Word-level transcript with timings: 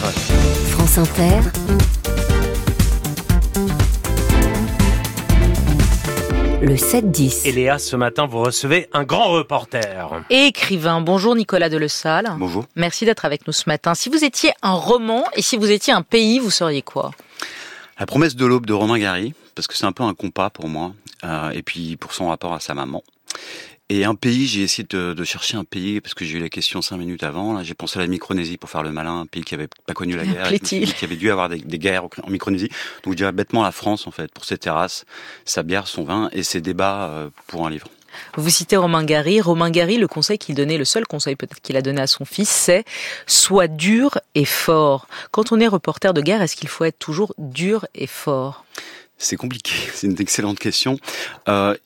France 0.00 0.96
Inter. 0.96 1.40
Le 6.62 6.74
7-10. 6.74 7.46
Et 7.46 7.52
Léa, 7.52 7.78
ce 7.78 7.96
matin, 7.96 8.26
vous 8.26 8.38
recevez 8.38 8.88
un 8.94 9.04
grand 9.04 9.28
reporter. 9.28 10.24
Et 10.30 10.46
écrivain. 10.46 11.02
Bonjour 11.02 11.34
Nicolas 11.34 11.68
Delessal. 11.68 12.32
Bonjour. 12.38 12.64
Merci 12.76 13.04
d'être 13.04 13.26
avec 13.26 13.46
nous 13.46 13.52
ce 13.52 13.64
matin. 13.66 13.94
Si 13.94 14.08
vous 14.08 14.24
étiez 14.24 14.52
un 14.62 14.72
roman 14.72 15.24
et 15.34 15.42
si 15.42 15.58
vous 15.58 15.70
étiez 15.70 15.92
un 15.92 16.02
pays, 16.02 16.38
vous 16.38 16.50
seriez 16.50 16.80
quoi? 16.80 17.10
La 17.98 18.06
promesse 18.06 18.36
de 18.36 18.46
l'aube 18.46 18.64
de 18.64 18.72
Romain 18.72 18.98
Gary, 18.98 19.34
parce 19.54 19.68
que 19.68 19.76
c'est 19.76 19.84
un 19.84 19.92
peu 19.92 20.04
un 20.04 20.14
compas 20.14 20.48
pour 20.48 20.68
moi, 20.68 20.94
euh, 21.24 21.50
et 21.50 21.62
puis 21.62 21.98
pour 21.98 22.14
son 22.14 22.28
rapport 22.28 22.54
à 22.54 22.60
sa 22.60 22.72
maman. 22.72 23.02
Et 23.92 24.04
un 24.04 24.14
pays, 24.14 24.46
j'ai 24.46 24.62
essayé 24.62 24.86
de, 24.88 25.14
de, 25.14 25.24
chercher 25.24 25.56
un 25.56 25.64
pays 25.64 26.00
parce 26.00 26.14
que 26.14 26.24
j'ai 26.24 26.38
eu 26.38 26.40
la 26.40 26.48
question 26.48 26.80
cinq 26.80 26.96
minutes 26.96 27.24
avant. 27.24 27.54
Là, 27.54 27.64
j'ai 27.64 27.74
pensé 27.74 27.98
à 27.98 28.02
la 28.02 28.06
Micronésie 28.06 28.56
pour 28.56 28.70
faire 28.70 28.84
le 28.84 28.92
malin, 28.92 29.22
un 29.22 29.26
pays 29.26 29.42
qui 29.42 29.52
avait 29.52 29.68
pas 29.84 29.94
connu 29.94 30.16
la 30.16 30.24
guerre, 30.24 30.48
qui 30.60 30.86
avait 31.02 31.16
dû 31.16 31.28
avoir 31.28 31.48
des, 31.48 31.58
des, 31.58 31.78
guerres 31.80 32.04
en 32.22 32.30
Micronésie. 32.30 32.68
Donc 33.02 33.14
je 33.14 33.16
dirais 33.16 33.32
bêtement 33.32 33.64
la 33.64 33.72
France 33.72 34.06
en 34.06 34.12
fait 34.12 34.32
pour 34.32 34.44
ses 34.44 34.58
terrasses, 34.58 35.06
sa 35.44 35.64
bière, 35.64 35.88
son 35.88 36.04
vin 36.04 36.30
et 36.30 36.44
ses 36.44 36.60
débats 36.60 37.08
euh, 37.10 37.30
pour 37.48 37.66
un 37.66 37.70
livre. 37.70 37.88
Vous 38.36 38.48
citez 38.48 38.76
Romain 38.76 39.02
Gary. 39.02 39.40
Romain 39.40 39.70
Gary, 39.70 39.96
le 39.96 40.06
conseil 40.06 40.38
qu'il 40.38 40.54
donnait, 40.54 40.78
le 40.78 40.84
seul 40.84 41.04
conseil 41.04 41.34
peut-être 41.34 41.60
qu'il 41.60 41.76
a 41.76 41.82
donné 41.82 42.00
à 42.00 42.06
son 42.06 42.24
fils, 42.24 42.48
c'est 42.48 42.84
sois 43.26 43.66
dur 43.66 44.18
et 44.36 44.44
fort. 44.44 45.08
Quand 45.32 45.50
on 45.50 45.58
est 45.58 45.66
reporter 45.66 46.14
de 46.14 46.20
guerre, 46.20 46.42
est-ce 46.42 46.54
qu'il 46.54 46.68
faut 46.68 46.84
être 46.84 46.98
toujours 47.00 47.34
dur 47.38 47.86
et 47.96 48.06
fort? 48.06 48.64
C'est 49.18 49.36
compliqué. 49.36 49.72
C'est 49.94 50.06
une 50.06 50.20
excellente 50.20 50.58
question. 50.58 50.98
Euh, 51.48 51.76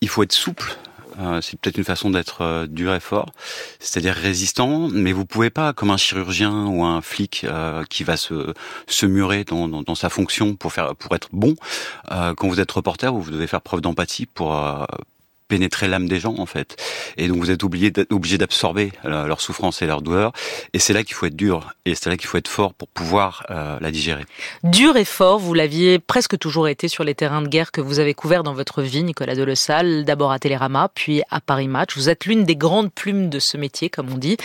il 0.00 0.08
faut 0.08 0.22
être 0.22 0.32
souple. 0.32 0.76
Euh, 1.20 1.40
c'est 1.40 1.58
peut-être 1.58 1.78
une 1.78 1.84
façon 1.84 2.10
d'être 2.10 2.40
euh, 2.40 2.66
dur 2.66 2.92
et 2.92 3.00
fort, 3.00 3.30
c'est-à-dire 3.78 4.14
résistant, 4.14 4.88
mais 4.88 5.12
vous 5.12 5.24
pouvez 5.24 5.50
pas, 5.50 5.72
comme 5.72 5.90
un 5.90 5.96
chirurgien 5.96 6.66
ou 6.66 6.84
un 6.84 7.00
flic 7.02 7.44
euh, 7.44 7.84
qui 7.88 8.02
va 8.02 8.16
se, 8.16 8.52
se 8.88 9.06
murer 9.06 9.44
dans, 9.44 9.68
dans, 9.68 9.82
dans, 9.82 9.94
sa 9.94 10.08
fonction 10.08 10.56
pour 10.56 10.72
faire 10.72 10.96
pour 10.96 11.14
être 11.14 11.28
bon. 11.32 11.54
Euh, 12.10 12.34
quand 12.34 12.48
vous 12.48 12.58
êtes 12.58 12.72
reporter, 12.72 13.14
vous 13.14 13.30
devez 13.30 13.46
faire 13.46 13.60
preuve 13.60 13.80
d'empathie 13.80 14.26
pour 14.26 14.56
euh, 14.56 14.84
pénétrer 15.48 15.88
l'âme 15.88 16.08
des 16.08 16.20
gens 16.20 16.34
en 16.38 16.46
fait. 16.46 16.76
Et 17.16 17.28
donc 17.28 17.38
vous 17.38 17.50
êtes 17.50 17.62
obligé 17.62 18.38
d'absorber 18.38 18.92
leur 19.04 19.40
souffrance 19.40 19.82
et 19.82 19.86
leur 19.86 20.02
douleur. 20.02 20.32
Et 20.72 20.78
c'est 20.78 20.92
là 20.92 21.02
qu'il 21.04 21.14
faut 21.14 21.26
être 21.26 21.36
dur 21.36 21.74
et 21.84 21.94
c'est 21.94 22.10
là 22.10 22.16
qu'il 22.16 22.26
faut 22.26 22.38
être 22.38 22.48
fort 22.48 22.74
pour 22.74 22.88
pouvoir 22.88 23.44
euh, 23.50 23.78
la 23.80 23.90
digérer. 23.90 24.24
Dur 24.62 24.96
et 24.96 25.04
fort, 25.04 25.38
vous 25.38 25.54
l'aviez 25.54 25.98
presque 25.98 26.38
toujours 26.38 26.68
été 26.68 26.88
sur 26.88 27.04
les 27.04 27.14
terrains 27.14 27.42
de 27.42 27.48
guerre 27.48 27.72
que 27.72 27.80
vous 27.80 27.98
avez 27.98 28.14
couverts 28.14 28.42
dans 28.42 28.54
votre 28.54 28.82
vie, 28.82 29.02
Nicolas 29.02 29.34
Delessal, 29.34 30.04
d'abord 30.04 30.32
à 30.32 30.38
Télérama, 30.38 30.90
puis 30.94 31.22
à 31.30 31.40
Paris 31.40 31.68
Match. 31.68 31.96
Vous 31.96 32.08
êtes 32.08 32.26
l'une 32.26 32.44
des 32.44 32.56
grandes 32.56 32.92
plumes 32.92 33.28
de 33.28 33.38
ce 33.38 33.56
métier, 33.56 33.90
comme 33.90 34.12
on 34.12 34.18
dit. 34.18 34.36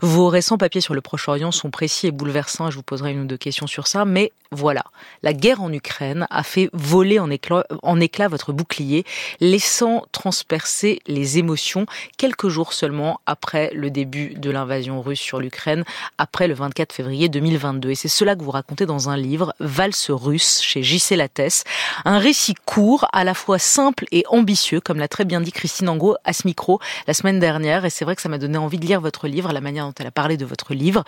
Vos 0.00 0.28
récents 0.28 0.58
papiers 0.58 0.80
sur 0.80 0.94
le 0.94 1.00
Proche-Orient 1.00 1.52
sont 1.52 1.70
précis 1.70 2.08
et 2.08 2.10
bouleversants 2.10 2.68
et 2.68 2.70
je 2.70 2.76
vous 2.76 2.82
poserai 2.82 3.12
une 3.12 3.20
ou 3.20 3.26
deux 3.26 3.36
questions 3.36 3.66
sur 3.66 3.86
ça. 3.86 4.04
Mais 4.04 4.32
voilà, 4.52 4.82
la 5.22 5.32
guerre 5.32 5.62
en 5.62 5.72
Ukraine 5.72 6.26
a 6.30 6.42
fait 6.42 6.70
voler 6.72 7.18
en 7.18 7.30
éclat, 7.30 7.64
en 7.82 8.00
éclat 8.00 8.28
votre 8.28 8.52
bouclier, 8.52 9.04
laissant 9.40 10.04
transpercer 10.40 11.00
les 11.06 11.36
émotions 11.36 11.84
quelques 12.16 12.48
jours 12.48 12.72
seulement 12.72 13.20
après 13.26 13.70
le 13.74 13.90
début 13.90 14.30
de 14.36 14.50
l'invasion 14.50 15.02
russe 15.02 15.20
sur 15.20 15.38
l'Ukraine, 15.38 15.84
après 16.16 16.48
le 16.48 16.54
24 16.54 16.94
février 16.94 17.28
2022. 17.28 17.90
Et 17.90 17.94
c'est 17.94 18.08
cela 18.08 18.34
que 18.34 18.42
vous 18.42 18.50
racontez 18.50 18.86
dans 18.86 19.10
un 19.10 19.18
livre, 19.18 19.54
Valse 19.60 20.10
russe, 20.10 20.62
chez 20.62 20.82
J.C. 20.82 21.16
Lattès. 21.16 21.64
Un 22.06 22.18
récit 22.18 22.54
court, 22.64 23.06
à 23.12 23.22
la 23.24 23.34
fois 23.34 23.58
simple 23.58 24.06
et 24.12 24.24
ambitieux, 24.30 24.80
comme 24.80 24.98
l'a 24.98 25.08
très 25.08 25.26
bien 25.26 25.42
dit 25.42 25.52
Christine 25.52 25.90
Angot 25.90 26.16
à 26.24 26.32
ce 26.32 26.46
micro 26.46 26.80
la 27.06 27.12
semaine 27.12 27.38
dernière. 27.38 27.84
Et 27.84 27.90
c'est 27.90 28.06
vrai 28.06 28.16
que 28.16 28.22
ça 28.22 28.30
m'a 28.30 28.38
donné 28.38 28.56
envie 28.56 28.78
de 28.78 28.86
lire 28.86 29.02
votre 29.02 29.28
livre, 29.28 29.52
la 29.52 29.60
manière 29.60 29.86
dont 29.86 29.94
elle 29.98 30.06
a 30.06 30.10
parlé 30.10 30.38
de 30.38 30.46
votre 30.46 30.72
livre. 30.72 31.04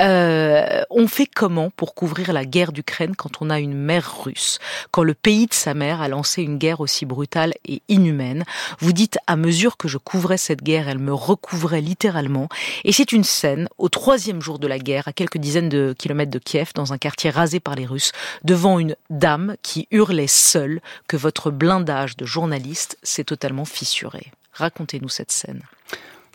Euh, 0.00 0.82
on 0.90 1.08
fait 1.08 1.26
comment 1.26 1.70
pour 1.70 1.96
couvrir 1.96 2.32
la 2.32 2.44
guerre 2.44 2.70
du 2.70 2.84
quand 3.16 3.42
on 3.42 3.50
a 3.50 3.58
une 3.58 3.74
mère 3.74 4.22
russe, 4.24 4.58
quand 4.90 5.02
le 5.02 5.12
pays 5.12 5.46
de 5.46 5.54
sa 5.54 5.74
mère 5.74 6.00
a 6.00 6.08
lancé 6.08 6.42
une 6.42 6.56
guerre 6.56 6.80
aussi 6.80 7.04
brutale 7.04 7.52
et 7.66 7.82
inhumaine? 7.88 8.44
Vous 8.78 8.92
dites, 8.92 9.18
à 9.26 9.36
mesure 9.36 9.76
que 9.76 9.88
je 9.88 9.98
couvrais 9.98 10.38
cette 10.38 10.62
guerre, 10.62 10.88
elle 10.88 10.98
me 10.98 11.12
recouvrait 11.12 11.80
littéralement. 11.80 12.48
Et 12.84 12.92
c'est 12.92 13.12
une 13.12 13.24
scène, 13.24 13.68
au 13.78 13.88
troisième 13.88 14.42
jour 14.42 14.58
de 14.58 14.66
la 14.66 14.78
guerre, 14.78 15.08
à 15.08 15.12
quelques 15.12 15.38
dizaines 15.38 15.68
de 15.68 15.94
kilomètres 15.96 16.30
de 16.30 16.38
Kiev, 16.38 16.70
dans 16.74 16.92
un 16.92 16.98
quartier 16.98 17.30
rasé 17.30 17.60
par 17.60 17.74
les 17.74 17.86
Russes, 17.86 18.12
devant 18.44 18.78
une 18.78 18.96
dame 19.10 19.56
qui 19.62 19.88
hurlait 19.90 20.26
seule 20.26 20.80
que 21.08 21.16
votre 21.16 21.50
blindage 21.50 22.16
de 22.16 22.24
journaliste 22.24 22.98
s'est 23.02 23.24
totalement 23.24 23.64
fissuré. 23.64 24.32
Racontez-nous 24.52 25.08
cette 25.08 25.32
scène. 25.32 25.62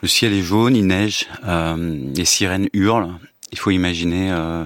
Le 0.02 0.08
ciel 0.08 0.34
est 0.34 0.41
jaune, 0.41 0.75
il 0.75 0.88
neige, 0.88 1.28
euh, 1.47 2.12
les 2.16 2.25
sirènes 2.25 2.69
hurlent. 2.73 3.13
Il 3.52 3.58
faut 3.58 3.72
imaginer... 3.72 4.31
Euh 4.31 4.66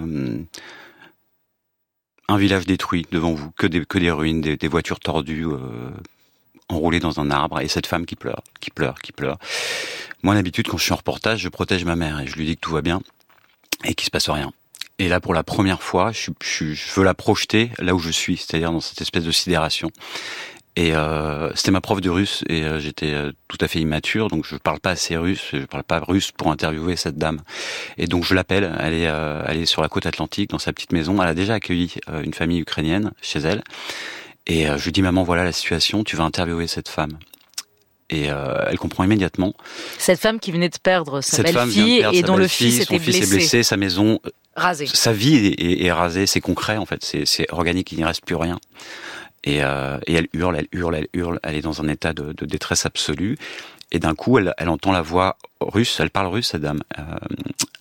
un 2.28 2.38
village 2.38 2.66
détruit 2.66 3.06
devant 3.12 3.34
vous, 3.34 3.52
que 3.52 3.68
des, 3.68 4.12
ruines, 4.12 4.42
des, 4.42 4.58
des 4.58 4.68
voitures 4.68 5.00
tordues, 5.00 5.46
euh, 5.46 5.92
enroulées 6.70 7.00
dans 7.00 7.20
un 7.20 7.30
arbre, 7.32 7.60
et 7.60 7.68
cette 7.68 7.88
femme 7.88 8.06
qui 8.06 8.16
pleure, 8.16 8.42
qui 8.60 8.72
pleure, 8.72 8.96
qui 9.02 9.12
pleure. 9.12 9.38
Moi, 10.24 10.34
d'habitude, 10.34 10.68
quand 10.68 10.78
je 10.78 10.84
suis 10.84 10.94
en 10.94 10.98
reportage, 10.98 11.40
je 11.42 11.50
protège 11.50 11.86
ma 11.86 11.96
mère 11.96 12.20
et 12.20 12.28
je 12.28 12.36
lui 12.36 12.46
dis 12.46 12.56
que 12.56 12.62
tout 12.62 12.72
va 12.72 12.82
bien 12.82 13.02
et 13.84 13.94
qu'il 13.94 14.06
se 14.06 14.12
passe 14.12 14.30
rien. 14.30 14.52
Et 14.98 15.10
là, 15.10 15.20
pour 15.20 15.34
la 15.34 15.44
première 15.44 15.82
fois, 15.84 16.12
je, 16.12 16.32
je, 16.42 16.74
je 16.74 16.94
veux 16.96 17.04
la 17.04 17.14
projeter 17.14 17.72
là 17.80 17.94
où 17.94 18.00
je 18.00 18.10
suis, 18.10 18.38
c'est-à-dire 18.38 18.72
dans 18.72 18.80
cette 18.80 19.02
espèce 19.02 19.26
de 19.26 19.32
sidération. 19.32 19.92
Et 20.78 20.94
euh, 20.94 21.54
c'était 21.56 21.72
ma 21.72 21.80
prof 21.80 22.02
de 22.02 22.10
russe 22.10 22.44
et 22.50 22.64
euh, 22.64 22.80
j'étais 22.82 23.14
euh, 23.14 23.32
tout 23.48 23.58
à 23.62 23.68
fait 23.70 23.80
immature, 23.80 24.28
donc 24.28 24.46
je 24.46 24.58
parle 24.58 24.82
pas 24.82 24.92
assez 24.92 25.16
russe, 25.16 25.52
je 25.54 25.66
parle 25.66 25.84
pas 25.86 26.00
russe 26.00 26.32
pour 26.32 26.52
interviewer 26.52 26.98
cette 26.98 27.18
dame. 27.18 27.42
Et 27.98 28.08
donc 28.08 28.26
je 28.26 28.34
l'appelle, 28.36 28.76
elle 28.80 28.94
est, 28.94 29.08
euh, 29.08 29.44
elle 29.48 29.58
est 29.58 29.66
sur 29.66 29.82
la 29.82 29.88
côte 29.88 30.06
atlantique, 30.06 30.50
dans 30.50 30.60
sa 30.60 30.74
petite 30.74 30.92
maison. 30.92 31.22
Elle 31.22 31.30
a 31.30 31.34
déjà 31.34 31.54
accueilli 31.54 31.94
euh, 32.10 32.24
une 32.24 32.34
famille 32.34 32.60
ukrainienne 32.60 33.12
chez 33.22 33.40
elle. 33.40 33.64
Et 34.48 34.66
je 34.66 34.84
lui 34.84 34.92
dis 34.92 35.02
maman, 35.02 35.24
voilà 35.24 35.44
la 35.44 35.52
situation, 35.52 36.04
tu 36.04 36.16
vas 36.16 36.24
interviewer 36.24 36.68
cette 36.68 36.90
femme. 36.90 37.18
Et 38.12 38.26
elle 38.26 38.78
comprend 38.78 39.04
immédiatement. 39.04 39.54
Cette 39.98 40.20
femme 40.20 40.40
qui 40.40 40.52
venait 40.52 40.70
de 40.70 40.78
perdre 40.78 41.22
sa 41.22 41.42
belle-fille 41.42 42.06
et 42.14 42.22
dont 42.22 42.38
le 42.38 42.48
fils 42.48 42.80
était 42.80 43.00
blessé. 43.00 43.12
Son 43.12 43.22
fils 43.22 43.32
est 43.32 43.36
blessé, 43.36 43.64
sa 43.64 43.78
maison 43.78 44.20
rasée. 44.56 44.88
Sa 44.88 45.14
vie 45.14 45.36
est, 45.36 45.60
est, 45.60 45.86
est 45.86 45.92
rasée, 45.92 46.28
c'est 46.28 46.42
concret 46.42 46.78
en 46.78 46.86
fait, 46.86 47.04
c'est 47.04 47.52
organique, 47.52 47.92
il 47.92 47.98
n'y 47.98 48.04
reste 48.04 48.24
plus 48.26 48.36
rien. 48.36 48.60
Et, 49.44 49.64
euh, 49.64 50.00
et, 50.08 50.16
elle 50.16 50.28
hurle, 50.34 50.56
elle 50.58 50.68
hurle, 50.72 50.96
elle 50.96 51.08
hurle, 51.14 51.40
elle 51.44 51.56
est 51.56 51.62
dans 51.62 51.80
un 51.82 51.88
état 51.88 52.14
de, 52.14 52.34
de 52.34 52.46
détresse 52.46 52.86
absolue. 52.86 53.38
Et 53.92 54.00
d'un 54.00 54.16
coup, 54.16 54.38
elle, 54.38 54.54
elle, 54.58 54.70
entend 54.70 54.92
la 54.92 55.02
voix 55.02 55.38
russe, 55.62 56.00
elle 56.00 56.10
parle 56.10 56.28
russe, 56.28 56.48
cette 56.48 56.62
dame. 56.62 56.82
Euh, 56.98 57.04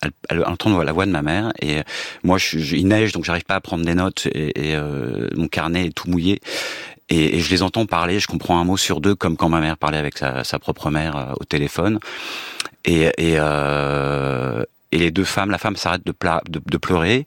elle, 0.02 0.12
elle, 0.28 0.44
entend 0.44 0.82
la 0.82 0.92
voix 0.92 1.06
de 1.06 1.10
ma 1.10 1.22
mère. 1.22 1.52
Et 1.60 1.80
moi, 2.22 2.38
je, 2.38 2.58
je, 2.58 2.76
il 2.76 2.88
neige, 2.88 3.12
donc 3.12 3.24
j'arrive 3.24 3.44
pas 3.44 3.56
à 3.56 3.60
prendre 3.60 3.84
des 3.84 3.94
notes. 3.94 4.26
Et, 4.32 4.74
euh, 4.74 5.28
mon 5.36 5.48
carnet 5.48 5.86
est 5.86 5.94
tout 5.94 6.10
mouillé. 6.10 6.40
Et, 7.08 7.36
et, 7.36 7.40
je 7.40 7.50
les 7.50 7.62
entends 7.62 7.86
parler, 7.86 8.18
je 8.18 8.26
comprends 8.26 8.58
un 8.58 8.64
mot 8.64 8.76
sur 8.76 9.00
deux, 9.00 9.14
comme 9.14 9.36
quand 9.36 9.48
ma 9.48 9.60
mère 9.60 9.76
parlait 9.76 9.98
avec 9.98 10.16
sa, 10.16 10.44
sa 10.44 10.58
propre 10.58 10.90
mère 10.90 11.16
euh, 11.16 11.32
au 11.40 11.44
téléphone. 11.44 11.98
Et, 12.84 13.04
et, 13.18 13.36
euh, 13.38 14.64
et 14.92 14.98
les 14.98 15.10
deux 15.10 15.24
femmes, 15.24 15.50
la 15.50 15.58
femme 15.58 15.76
s'arrête 15.76 16.06
de, 16.06 16.14
de, 16.48 16.60
de 16.64 16.76
pleurer 16.76 17.26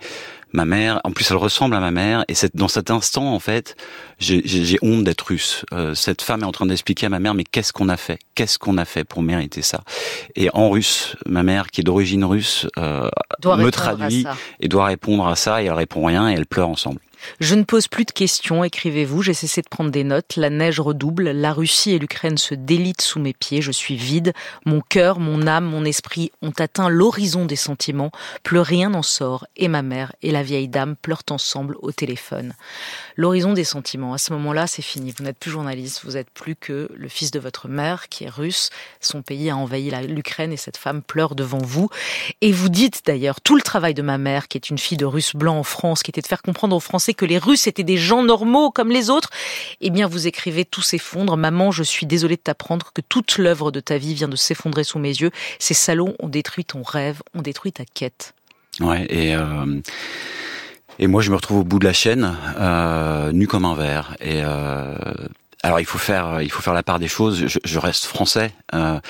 ma 0.53 0.65
mère. 0.65 1.01
En 1.03 1.11
plus, 1.11 1.29
elle 1.31 1.37
ressemble 1.37 1.75
à 1.75 1.79
ma 1.79 1.91
mère. 1.91 2.25
Et 2.27 2.35
c'est 2.35 2.55
dans 2.55 2.67
cet 2.67 2.91
instant, 2.91 3.33
en 3.33 3.39
fait, 3.39 3.75
j'ai 4.19 4.77
honte 4.81 5.03
d'être 5.03 5.21
russe. 5.21 5.65
Euh, 5.73 5.93
cette 5.95 6.21
femme 6.21 6.41
est 6.41 6.45
en 6.45 6.51
train 6.51 6.65
d'expliquer 6.65 7.07
à 7.07 7.09
ma 7.09 7.19
mère, 7.19 7.33
mais 7.33 7.43
qu'est-ce 7.43 7.73
qu'on 7.73 7.89
a 7.89 7.97
fait? 7.97 8.19
Qu'est-ce 8.35 8.57
qu'on 8.59 8.77
a 8.77 8.85
fait 8.85 9.03
pour 9.03 9.21
mériter 9.21 9.61
ça? 9.61 9.83
Et 10.35 10.49
en 10.53 10.69
russe, 10.69 11.15
ma 11.25 11.43
mère, 11.43 11.67
qui 11.67 11.81
est 11.81 11.83
d'origine 11.83 12.23
russe, 12.23 12.67
euh, 12.77 13.09
me 13.45 13.69
traduit 13.69 14.25
et 14.59 14.67
doit 14.67 14.85
répondre 14.85 15.27
à 15.27 15.35
ça. 15.35 15.61
Et 15.61 15.65
elle 15.65 15.73
répond 15.73 16.05
rien 16.05 16.29
et 16.29 16.33
elle 16.33 16.45
pleure 16.45 16.69
ensemble. 16.69 16.99
Je 17.39 17.55
ne 17.55 17.63
pose 17.63 17.87
plus 17.87 18.05
de 18.05 18.11
questions, 18.11 18.63
écrivez-vous, 18.63 19.21
j'ai 19.21 19.33
cessé 19.33 19.61
de 19.61 19.67
prendre 19.69 19.91
des 19.91 20.03
notes, 20.03 20.35
la 20.35 20.49
neige 20.49 20.79
redouble, 20.79 21.31
la 21.31 21.53
Russie 21.53 21.91
et 21.91 21.99
l'Ukraine 21.99 22.37
se 22.37 22.55
délitent 22.55 23.01
sous 23.01 23.19
mes 23.19 23.33
pieds, 23.33 23.61
je 23.61 23.71
suis 23.71 23.95
vide, 23.95 24.33
mon 24.65 24.81
cœur, 24.81 25.19
mon 25.19 25.47
âme, 25.47 25.65
mon 25.65 25.85
esprit 25.85 26.31
ont 26.41 26.53
atteint 26.57 26.89
l'horizon 26.89 27.45
des 27.45 27.55
sentiments, 27.55 28.11
plus 28.43 28.59
rien 28.59 28.89
n'en 28.89 29.03
sort, 29.03 29.45
et 29.55 29.67
ma 29.67 29.81
mère 29.81 30.13
et 30.21 30.31
la 30.31 30.43
vieille 30.43 30.67
dame 30.67 30.95
pleurent 30.95 31.23
ensemble 31.29 31.75
au 31.81 31.91
téléphone. 31.91 32.53
L'horizon 33.15 33.53
des 33.53 33.63
sentiments, 33.63 34.13
à 34.13 34.17
ce 34.17 34.33
moment-là, 34.33 34.67
c'est 34.67 34.81
fini, 34.81 35.13
vous 35.17 35.23
n'êtes 35.23 35.39
plus 35.39 35.51
journaliste, 35.51 36.01
vous 36.03 36.17
êtes 36.17 36.29
plus 36.29 36.55
que 36.55 36.89
le 36.93 37.07
fils 37.07 37.31
de 37.31 37.39
votre 37.39 37.67
mère, 37.67 38.09
qui 38.09 38.25
est 38.25 38.29
russe, 38.29 38.69
son 39.01 39.21
pays 39.21 39.49
a 39.49 39.57
envahi 39.57 39.91
l'Ukraine 40.07 40.51
et 40.51 40.57
cette 40.57 40.77
femme 40.77 41.01
pleure 41.01 41.35
devant 41.35 41.61
vous, 41.61 41.89
et 42.41 42.51
vous 42.51 42.69
dites 42.69 43.01
d'ailleurs, 43.05 43.41
tout 43.41 43.55
le 43.55 43.61
travail 43.61 43.93
de 43.93 44.01
ma 44.01 44.17
mère, 44.17 44.47
qui 44.47 44.57
est 44.57 44.69
une 44.69 44.77
fille 44.77 44.97
de 44.97 45.05
russe 45.05 45.35
blanc 45.35 45.57
en 45.57 45.63
France, 45.63 46.03
qui 46.03 46.11
était 46.11 46.21
de 46.21 46.27
faire 46.27 46.41
comprendre 46.41 46.75
aux 46.75 46.79
Français 46.79 47.06
que 47.13 47.25
les 47.25 47.37
Russes 47.37 47.67
étaient 47.67 47.83
des 47.83 47.97
gens 47.97 48.23
normaux 48.23 48.71
comme 48.71 48.89
les 48.89 49.09
autres, 49.09 49.29
eh 49.81 49.89
bien 49.89 50.07
vous 50.07 50.27
écrivez 50.27 50.65
tout 50.65 50.81
s'effondre. 50.81 51.37
Maman, 51.37 51.71
je 51.71 51.83
suis 51.83 52.05
désolée 52.05 52.35
de 52.35 52.41
t'apprendre 52.41 52.91
que 52.93 53.01
toute 53.01 53.37
l'œuvre 53.37 53.71
de 53.71 53.79
ta 53.79 53.97
vie 53.97 54.13
vient 54.13 54.27
de 54.27 54.35
s'effondrer 54.35 54.83
sous 54.83 54.99
mes 54.99 55.09
yeux. 55.09 55.31
Ces 55.59 55.73
salons 55.73 56.15
ont 56.19 56.27
détruit 56.27 56.65
ton 56.65 56.83
rêve, 56.83 57.21
ont 57.33 57.41
détruit 57.41 57.71
ta 57.71 57.85
quête. 57.85 58.33
Ouais, 58.79 59.05
et 59.09 59.35
euh, 59.35 59.81
et 60.99 61.07
moi 61.07 61.21
je 61.21 61.31
me 61.31 61.35
retrouve 61.35 61.59
au 61.59 61.63
bout 61.63 61.79
de 61.79 61.85
la 61.85 61.93
chaîne, 61.93 62.35
euh, 62.59 63.31
nu 63.31 63.47
comme 63.47 63.65
un 63.65 63.75
verre, 63.75 64.15
et 64.19 64.41
euh, 64.43 64.95
alors 65.67 65.81
il 65.81 65.85
faut 65.85 65.97
faire, 65.97 66.41
il 66.41 66.49
faut 66.49 66.61
faire 66.61 66.73
la 66.73 66.81
part 66.81 66.97
des 66.97 67.09
choses. 67.09 67.45
Je, 67.45 67.59
je 67.61 67.79
reste 67.79 68.05
français. 68.05 68.53
Euh, 68.73 69.01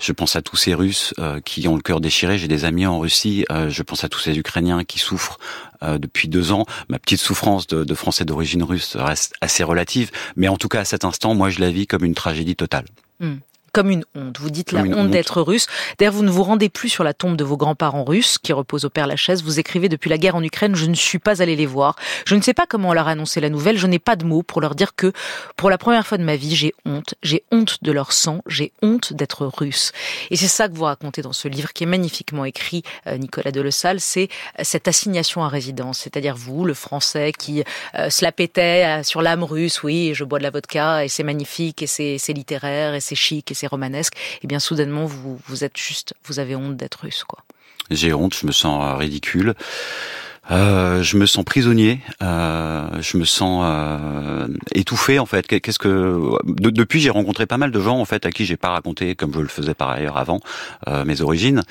je 0.00 0.12
pense 0.12 0.36
à 0.36 0.42
tous 0.42 0.54
ces 0.54 0.72
Russes 0.72 1.12
euh, 1.18 1.40
qui 1.40 1.66
ont 1.66 1.74
le 1.74 1.82
cœur 1.82 2.00
déchiré. 2.00 2.38
J'ai 2.38 2.46
des 2.46 2.64
amis 2.64 2.86
en 2.86 3.00
Russie. 3.00 3.44
Euh, 3.50 3.68
je 3.68 3.82
pense 3.82 4.04
à 4.04 4.08
tous 4.08 4.20
ces 4.20 4.38
Ukrainiens 4.38 4.84
qui 4.84 5.00
souffrent 5.00 5.40
euh, 5.82 5.98
depuis 5.98 6.28
deux 6.28 6.52
ans. 6.52 6.66
Ma 6.88 7.00
petite 7.00 7.18
souffrance 7.18 7.66
de, 7.66 7.82
de 7.82 7.94
Français 7.96 8.24
d'origine 8.24 8.62
russe 8.62 8.94
reste 8.94 9.34
assez 9.40 9.64
relative, 9.64 10.12
mais 10.36 10.46
en 10.46 10.56
tout 10.56 10.68
cas 10.68 10.82
à 10.82 10.84
cet 10.84 11.04
instant, 11.04 11.34
moi 11.34 11.50
je 11.50 11.58
la 11.58 11.72
vis 11.72 11.88
comme 11.88 12.04
une 12.04 12.14
tragédie 12.14 12.54
totale. 12.54 12.84
Hmm 13.18 13.38
comme 13.74 13.90
une 13.90 14.04
honte. 14.14 14.38
Vous 14.38 14.50
dites 14.50 14.70
comme 14.70 14.88
la 14.88 14.96
honte, 14.96 15.10
d'être 15.10 15.42
russe. 15.42 15.66
D'ailleurs, 15.98 16.14
vous 16.14 16.22
ne 16.22 16.30
vous 16.30 16.44
rendez 16.44 16.68
plus 16.68 16.88
sur 16.88 17.04
la 17.04 17.12
tombe 17.12 17.36
de 17.36 17.44
vos 17.44 17.56
grands-parents 17.56 18.04
russes 18.04 18.38
qui 18.38 18.52
reposent 18.52 18.84
au 18.84 18.90
Père 18.90 19.08
Lachaise. 19.08 19.42
Vous 19.42 19.58
écrivez 19.58 19.88
depuis 19.88 20.08
la 20.08 20.16
guerre 20.16 20.36
en 20.36 20.42
Ukraine, 20.42 20.76
je 20.76 20.86
ne 20.86 20.94
suis 20.94 21.18
pas 21.18 21.42
allé 21.42 21.56
les 21.56 21.66
voir. 21.66 21.96
Je 22.24 22.36
ne 22.36 22.40
sais 22.40 22.54
pas 22.54 22.66
comment 22.66 22.90
on 22.90 22.92
leur 22.92 23.08
a 23.08 23.10
annoncé 23.10 23.40
la 23.40 23.50
nouvelle. 23.50 23.76
Je 23.76 23.88
n'ai 23.88 23.98
pas 23.98 24.14
de 24.14 24.24
mots 24.24 24.44
pour 24.44 24.60
leur 24.60 24.76
dire 24.76 24.94
que 24.94 25.12
pour 25.56 25.70
la 25.70 25.76
première 25.76 26.06
fois 26.06 26.18
de 26.18 26.22
ma 26.22 26.36
vie, 26.36 26.54
j'ai 26.54 26.72
honte. 26.86 27.14
J'ai 27.22 27.42
honte 27.50 27.82
de 27.82 27.90
leur 27.90 28.12
sang. 28.12 28.42
J'ai 28.46 28.72
honte 28.80 29.12
d'être 29.12 29.44
russe. 29.46 29.90
Et 30.30 30.36
c'est 30.36 30.48
ça 30.48 30.68
que 30.68 30.74
vous 30.74 30.84
racontez 30.84 31.20
dans 31.20 31.32
ce 31.32 31.48
livre 31.48 31.72
qui 31.72 31.82
est 31.82 31.88
magnifiquement 31.88 32.44
écrit, 32.44 32.84
euh, 33.08 33.18
Nicolas 33.18 33.50
Delesalle. 33.50 33.98
C'est 33.98 34.28
euh, 34.60 34.62
cette 34.62 34.86
assignation 34.86 35.42
à 35.42 35.48
résidence. 35.48 35.98
C'est-à-dire 35.98 36.36
vous, 36.36 36.64
le 36.64 36.74
français 36.74 37.32
qui 37.36 37.64
euh, 37.96 38.08
se 38.08 38.24
la 38.24 38.30
pétait 38.30 39.02
sur 39.02 39.20
l'âme 39.20 39.42
russe. 39.42 39.82
Oui, 39.82 40.12
je 40.14 40.22
bois 40.22 40.38
de 40.38 40.44
la 40.44 40.50
vodka 40.50 41.04
et 41.04 41.08
c'est 41.08 41.24
magnifique 41.24 41.82
et 41.82 41.88
c'est 41.88 42.32
littéraire 42.32 42.94
et 42.94 43.00
c'est 43.00 43.16
chic 43.16 43.50
et 43.50 43.54
romanesque, 43.66 44.14
et 44.42 44.46
bien 44.46 44.58
soudainement 44.58 45.04
vous 45.06 45.40
vous 45.46 45.64
êtes 45.64 45.76
juste, 45.76 46.14
vous 46.24 46.38
avez 46.38 46.56
honte 46.56 46.76
d'être 46.76 47.00
russe, 47.02 47.24
quoi. 47.24 47.44
J'ai 47.90 48.12
honte, 48.12 48.34
je 48.34 48.46
me 48.46 48.52
sens 48.52 48.98
ridicule. 48.98 49.54
Euh, 50.50 51.02
je 51.02 51.16
me 51.16 51.24
sens 51.24 51.42
prisonnier, 51.44 52.00
euh, 52.22 52.86
je 53.00 53.16
me 53.16 53.24
sens 53.24 53.62
euh, 53.64 54.46
étouffé 54.74 55.18
en 55.18 55.24
fait. 55.24 55.46
Qu'est-ce 55.46 55.78
que 55.78 56.20
depuis 56.44 57.00
j'ai 57.00 57.08
rencontré 57.08 57.46
pas 57.46 57.56
mal 57.56 57.70
de 57.70 57.80
gens 57.80 57.98
en 57.98 58.04
fait 58.04 58.26
à 58.26 58.30
qui 58.30 58.44
j'ai 58.44 58.58
pas 58.58 58.68
raconté 58.68 59.14
comme 59.14 59.32
je 59.32 59.40
le 59.40 59.48
faisais 59.48 59.72
par 59.72 59.90
ailleurs 59.90 60.18
avant 60.18 60.40
euh, 60.86 61.04
mes 61.06 61.22
origines 61.22 61.62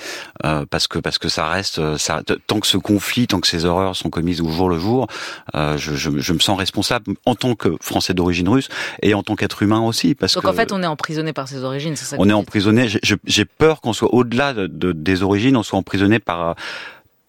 euh, 0.44 0.66
parce 0.68 0.88
que 0.88 0.98
parce 0.98 1.20
que 1.20 1.30
ça 1.30 1.48
reste 1.48 1.98
ça 1.98 2.24
tant 2.48 2.60
que 2.60 2.66
ce 2.68 2.78
conflit, 2.78 3.28
tant 3.28 3.40
que 3.40 3.48
ces 3.48 3.66
horreurs 3.66 3.96
sont 3.96 4.10
commises 4.10 4.42
au 4.42 4.50
jour 4.50 4.70
le 4.70 4.80
jour, 4.80 5.08
je, 5.54 5.78
je, 5.78 6.10
je, 6.18 6.34
me 6.34 6.40
sens 6.40 6.58
responsable 6.58 7.14
en 7.26 7.36
tant 7.36 7.54
que 7.54 7.76
Français 7.80 8.16
d'origine 8.16 8.50
russe 8.50 8.70
et 9.04 9.14
en 9.14 9.22
tant 9.22 9.36
qu'être 9.36 9.62
humain 9.62 9.82
aussi 9.82 10.16
parce 10.16 10.34
Donc 10.34 10.46
en 10.46 10.54
fait 10.54 10.72
on 10.72 10.82
est 10.82 10.88
emprisonné 10.88 11.32
par 11.32 11.48
ses 11.48 11.64
origines, 11.64 11.96
c'est 11.96 12.06
ça. 12.06 12.16
On 12.18 12.28
est 12.28 12.34
emprisonné. 12.34 12.88
J'ai 13.26 13.46
peur 13.46 13.82
qu'on 13.82 13.94
soit 13.94 14.14
au-delà 14.14 14.54
de, 14.54 14.66
de, 14.66 14.92
des 14.94 15.22
origines, 15.22 15.56
on 15.58 15.64
soit 15.64 15.78
emprisonné 15.78 16.18
par 16.18 16.56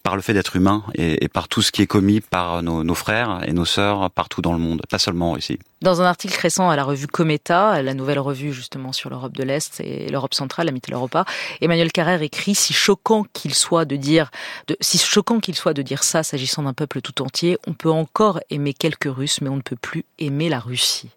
par 0.05 0.15
le 0.15 0.21
fait 0.21 0.33
d'être 0.33 0.55
humain 0.55 0.83
et, 0.93 1.27
par 1.29 1.47
tout 1.47 1.63
ce 1.63 1.71
qui 1.71 1.81
est 1.81 1.87
commis 1.87 2.21
par 2.21 2.61
nos, 2.61 2.93
frères 2.93 3.41
et 3.47 3.53
nos 3.53 3.65
sœurs 3.65 4.11
partout 4.11 4.39
dans 4.39 4.53
le 4.53 4.59
monde, 4.59 4.83
pas 4.87 4.99
seulement 4.99 5.35
ici. 5.35 5.57
Dans 5.81 5.99
un 5.99 6.05
article 6.05 6.39
récent 6.39 6.69
à 6.69 6.75
la 6.75 6.83
revue 6.83 7.07
Cometa, 7.07 7.81
la 7.81 7.93
nouvelle 7.95 8.19
revue 8.19 8.53
justement 8.53 8.93
sur 8.93 9.09
l'Europe 9.09 9.33
de 9.33 9.43
l'Est 9.43 9.79
et 9.79 10.07
l'Europe 10.09 10.35
centrale, 10.35 10.67
la 10.67 10.73
Mitteleuropa, 10.73 11.25
Emmanuel 11.59 11.91
Carrère 11.91 12.21
écrit 12.21 12.53
si 12.53 12.71
choquant 12.71 13.25
qu'il 13.33 13.55
soit 13.55 13.85
de 13.85 13.95
dire, 13.95 14.29
de, 14.67 14.77
si 14.79 14.99
choquant 14.99 15.39
qu'il 15.39 15.55
soit 15.55 15.73
de 15.73 15.81
dire 15.81 16.03
ça 16.03 16.21
s'agissant 16.21 16.61
d'un 16.61 16.73
peuple 16.73 17.01
tout 17.01 17.23
entier, 17.23 17.57
on 17.65 17.73
peut 17.73 17.89
encore 17.89 18.39
aimer 18.51 18.75
quelques 18.75 19.09
Russes, 19.11 19.41
mais 19.41 19.49
on 19.49 19.55
ne 19.55 19.61
peut 19.61 19.75
plus 19.75 20.05
aimer 20.19 20.49
la 20.49 20.59
Russie. 20.59 21.09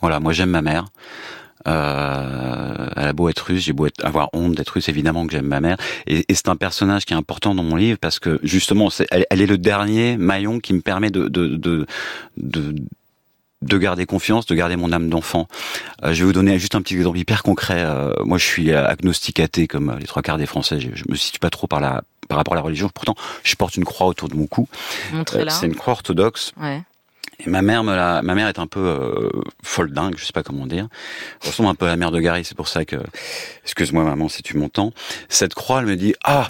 Voilà, 0.00 0.18
moi 0.18 0.32
j'aime 0.32 0.50
ma 0.50 0.62
mère. 0.62 0.86
Euh, 1.68 2.88
elle 2.96 3.08
a 3.08 3.12
beau 3.12 3.28
être 3.28 3.40
russe, 3.40 3.64
j'ai 3.64 3.72
beau 3.72 3.88
avoir 4.02 4.30
honte 4.32 4.54
d'être 4.54 4.70
russe, 4.70 4.88
évidemment 4.88 5.26
que 5.26 5.32
j'aime 5.32 5.46
ma 5.46 5.60
mère. 5.60 5.76
Et, 6.06 6.24
et 6.28 6.34
c'est 6.34 6.48
un 6.48 6.56
personnage 6.56 7.04
qui 7.04 7.12
est 7.12 7.16
important 7.16 7.54
dans 7.54 7.62
mon 7.62 7.76
livre 7.76 7.98
parce 7.98 8.18
que 8.18 8.40
justement, 8.42 8.88
elle, 9.10 9.26
elle, 9.30 9.40
est 9.40 9.46
le 9.46 9.58
dernier 9.58 10.16
maillon 10.16 10.60
qui 10.60 10.72
me 10.74 10.80
permet 10.80 11.10
de, 11.10 11.28
de, 11.28 11.56
de, 11.56 11.86
de 12.36 12.74
de 13.62 13.78
garder 13.78 14.06
confiance, 14.06 14.44
de 14.46 14.56
garder 14.56 14.74
mon 14.74 14.90
âme 14.90 15.08
d'enfant. 15.08 15.46
Euh, 16.02 16.12
je 16.12 16.20
vais 16.20 16.24
vous 16.24 16.32
donner 16.32 16.58
juste 16.58 16.74
un 16.74 16.82
petit 16.82 16.96
exemple 16.96 17.16
hyper 17.16 17.44
concret. 17.44 17.80
Euh, 17.84 18.12
moi, 18.24 18.36
je 18.36 18.44
suis 18.44 18.72
agnostique 18.72 19.38
athée 19.38 19.68
comme 19.68 19.96
les 20.00 20.06
trois 20.06 20.20
quarts 20.20 20.36
des 20.36 20.46
Français. 20.46 20.80
Je, 20.80 20.88
je 20.94 21.04
me 21.08 21.14
situe 21.14 21.38
pas 21.38 21.50
trop 21.50 21.68
par 21.68 21.80
la 21.80 22.02
par 22.28 22.38
rapport 22.38 22.54
à 22.54 22.56
la 22.56 22.62
religion. 22.62 22.88
Pourtant, 22.88 23.14
je 23.44 23.54
porte 23.56 23.76
une 23.76 23.84
croix 23.84 24.06
autour 24.06 24.28
de 24.28 24.34
mon 24.34 24.46
cou. 24.46 24.68
Euh, 25.14 25.44
c'est 25.48 25.66
une 25.66 25.74
croix 25.74 25.92
orthodoxe. 25.92 26.52
Ouais. 26.60 26.82
Ma 27.46 27.62
mère 27.62 27.84
me 27.84 27.94
la, 27.94 28.22
ma 28.22 28.34
mère 28.34 28.48
est 28.48 28.58
un 28.58 28.66
peu 28.66 28.80
euh, 28.80 29.30
folle 29.62 29.92
dingue, 29.92 30.14
je 30.16 30.24
sais 30.24 30.32
pas 30.32 30.42
comment 30.42 30.66
dire. 30.66 30.88
Elle 31.42 31.50
ressemble 31.50 31.68
un 31.68 31.74
peu 31.74 31.86
à 31.86 31.88
la 31.88 31.96
mère 31.96 32.10
de 32.10 32.20
Gary, 32.20 32.44
c'est 32.44 32.56
pour 32.56 32.68
ça 32.68 32.84
que, 32.84 32.96
excuse-moi 33.64 34.04
maman 34.04 34.28
si 34.28 34.42
tu 34.42 34.56
m'entends. 34.56 34.92
Cette 35.28 35.54
croix, 35.54 35.80
elle 35.80 35.86
me 35.86 35.96
dit, 35.96 36.14
ah, 36.24 36.48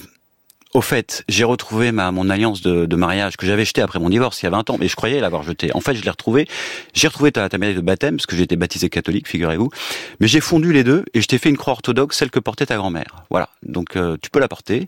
au 0.75 0.81
fait, 0.81 1.25
j'ai 1.29 1.45
retrouvé 1.45 1.93
ma 1.93 2.11
mon 2.13 2.31
alliance 2.31 2.63
de, 2.63 2.87
de 2.87 2.97
mariage 2.97 3.37
que 3.37 3.47
j'avais 3.47 3.65
jetée 3.65 3.83
après 3.83 3.99
mon 3.99 4.09
divorce 4.09 4.41
il 4.43 4.47
y 4.47 4.49
a 4.49 4.51
20 4.51 4.71
ans, 4.71 4.77
mais 4.81 4.89
je 4.89 4.97
croyais 4.97 5.21
l'avoir 5.21 5.43
jetée. 5.43 5.75
En 5.75 5.81
fait, 5.81 5.95
je 5.95 6.03
l'ai 6.03 6.11
retrouvée. 6.11 6.49
J'ai 6.95 7.09
retrouvé 7.09 7.31
ta, 7.31 7.49
ta 7.49 7.59
médaille 7.59 7.75
de 7.75 7.81
baptême 7.81 8.17
parce 8.17 8.27
que 8.27 8.37
j'étais 8.37 8.57
baptisé 8.57 8.89
catholique, 8.89 9.29
figurez-vous. 9.29 9.71
Mais 10.21 10.29
j'ai 10.29 10.41
fondu 10.41 10.73
les 10.73 10.85
deux 10.85 11.05
et 11.13 11.21
je 11.21 11.27
t'ai 11.27 11.39
fait 11.39 11.51
une 11.51 11.59
croix 11.59 11.73
orthodoxe, 11.73 12.17
celle 12.17 12.31
que 12.31 12.41
portait 12.41 12.67
ta 12.67 12.77
grand-mère. 12.77 13.25
Voilà. 13.31 13.51
Donc 13.63 13.97
euh, 13.97 14.17
tu 14.23 14.31
peux 14.31 14.41
la 14.41 14.49
porter 14.49 14.87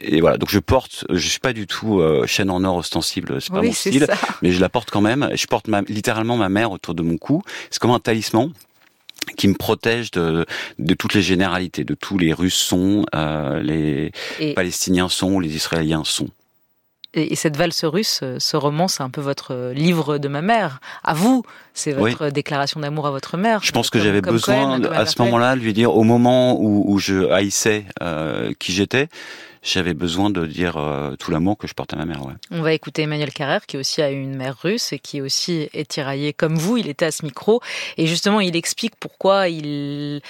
et 0.00 0.20
voilà, 0.20 0.38
donc 0.38 0.50
je 0.50 0.58
porte, 0.58 1.04
je 1.08 1.28
suis 1.28 1.40
pas 1.40 1.52
du 1.52 1.66
tout 1.66 2.00
euh, 2.00 2.26
chaîne 2.26 2.50
en 2.50 2.62
or 2.64 2.76
ostensible, 2.76 3.40
c'est 3.40 3.52
pas 3.52 3.62
mon 3.62 3.72
style, 3.72 4.06
mais 4.42 4.50
je 4.52 4.60
la 4.60 4.68
porte 4.68 4.90
quand 4.90 5.00
même. 5.00 5.30
Je 5.34 5.46
porte 5.46 5.68
ma, 5.68 5.82
littéralement 5.82 6.36
ma 6.36 6.48
mère 6.48 6.72
autour 6.72 6.94
de 6.94 7.02
mon 7.02 7.16
cou. 7.16 7.42
C'est 7.70 7.80
comme 7.80 7.92
un 7.92 8.00
talisman 8.00 8.52
qui 9.36 9.48
me 9.48 9.54
protège 9.54 10.10
de, 10.10 10.44
de 10.78 10.94
toutes 10.94 11.14
les 11.14 11.22
généralités, 11.22 11.84
de 11.84 11.94
tous 11.94 12.18
les 12.18 12.32
Russes 12.32 12.54
sont, 12.54 13.06
euh, 13.14 13.62
les 13.62 14.12
Palestiniens 14.54 15.08
sont, 15.08 15.40
les 15.40 15.54
Israéliens 15.56 16.04
sont. 16.04 16.28
Et, 17.14 17.34
cette 17.36 17.56
valse 17.56 17.84
russe, 17.84 18.20
euh, 18.22 18.36
ce 18.38 18.56
roman, 18.56 18.88
c'est 18.88 19.02
un 19.02 19.10
peu 19.10 19.20
votre 19.20 19.72
livre 19.74 20.18
de 20.18 20.28
ma 20.28 20.42
mère. 20.42 20.80
À 21.02 21.14
vous, 21.14 21.42
c'est 21.72 21.92
votre 21.92 22.28
déclaration 22.30 22.80
d'amour 22.80 23.06
à 23.06 23.10
votre 23.10 23.36
mère. 23.36 23.60
Je 23.62 23.72
pense 23.72 23.90
que 23.90 23.98
j'avais 23.98 24.20
besoin, 24.20 24.82
à 24.92 25.06
ce 25.06 25.20
moment-là, 25.22 25.56
de 25.56 25.60
lui 25.60 25.72
dire, 25.72 25.94
au 25.94 26.02
moment 26.02 26.60
où, 26.60 26.84
où 26.86 26.98
je 26.98 27.30
haïssais 27.30 27.84
euh, 28.02 28.52
qui 28.58 28.72
j'étais, 28.72 29.08
j'avais 29.64 29.94
besoin 29.94 30.30
de 30.30 30.46
dire 30.46 30.76
euh, 30.76 31.16
tout 31.16 31.30
l'amour 31.30 31.56
que 31.56 31.66
je 31.66 31.74
porte 31.74 31.94
à 31.94 31.96
ma 31.96 32.04
mère. 32.04 32.24
Ouais. 32.24 32.34
On 32.50 32.60
va 32.60 32.74
écouter 32.74 33.02
Emmanuel 33.02 33.32
Carrère, 33.32 33.66
qui 33.66 33.78
aussi 33.78 34.02
a 34.02 34.10
une 34.10 34.36
mère 34.36 34.58
russe 34.62 34.92
et 34.92 34.98
qui 34.98 35.22
aussi 35.22 35.68
est 35.72 35.88
tiraillé 35.88 36.32
comme 36.32 36.56
vous. 36.56 36.76
Il 36.76 36.88
était 36.88 37.06
à 37.06 37.10
ce 37.10 37.24
micro 37.24 37.60
et 37.96 38.06
justement, 38.06 38.40
il 38.40 38.54
explique 38.56 38.94
pourquoi 39.00 39.48
il, 39.48 40.20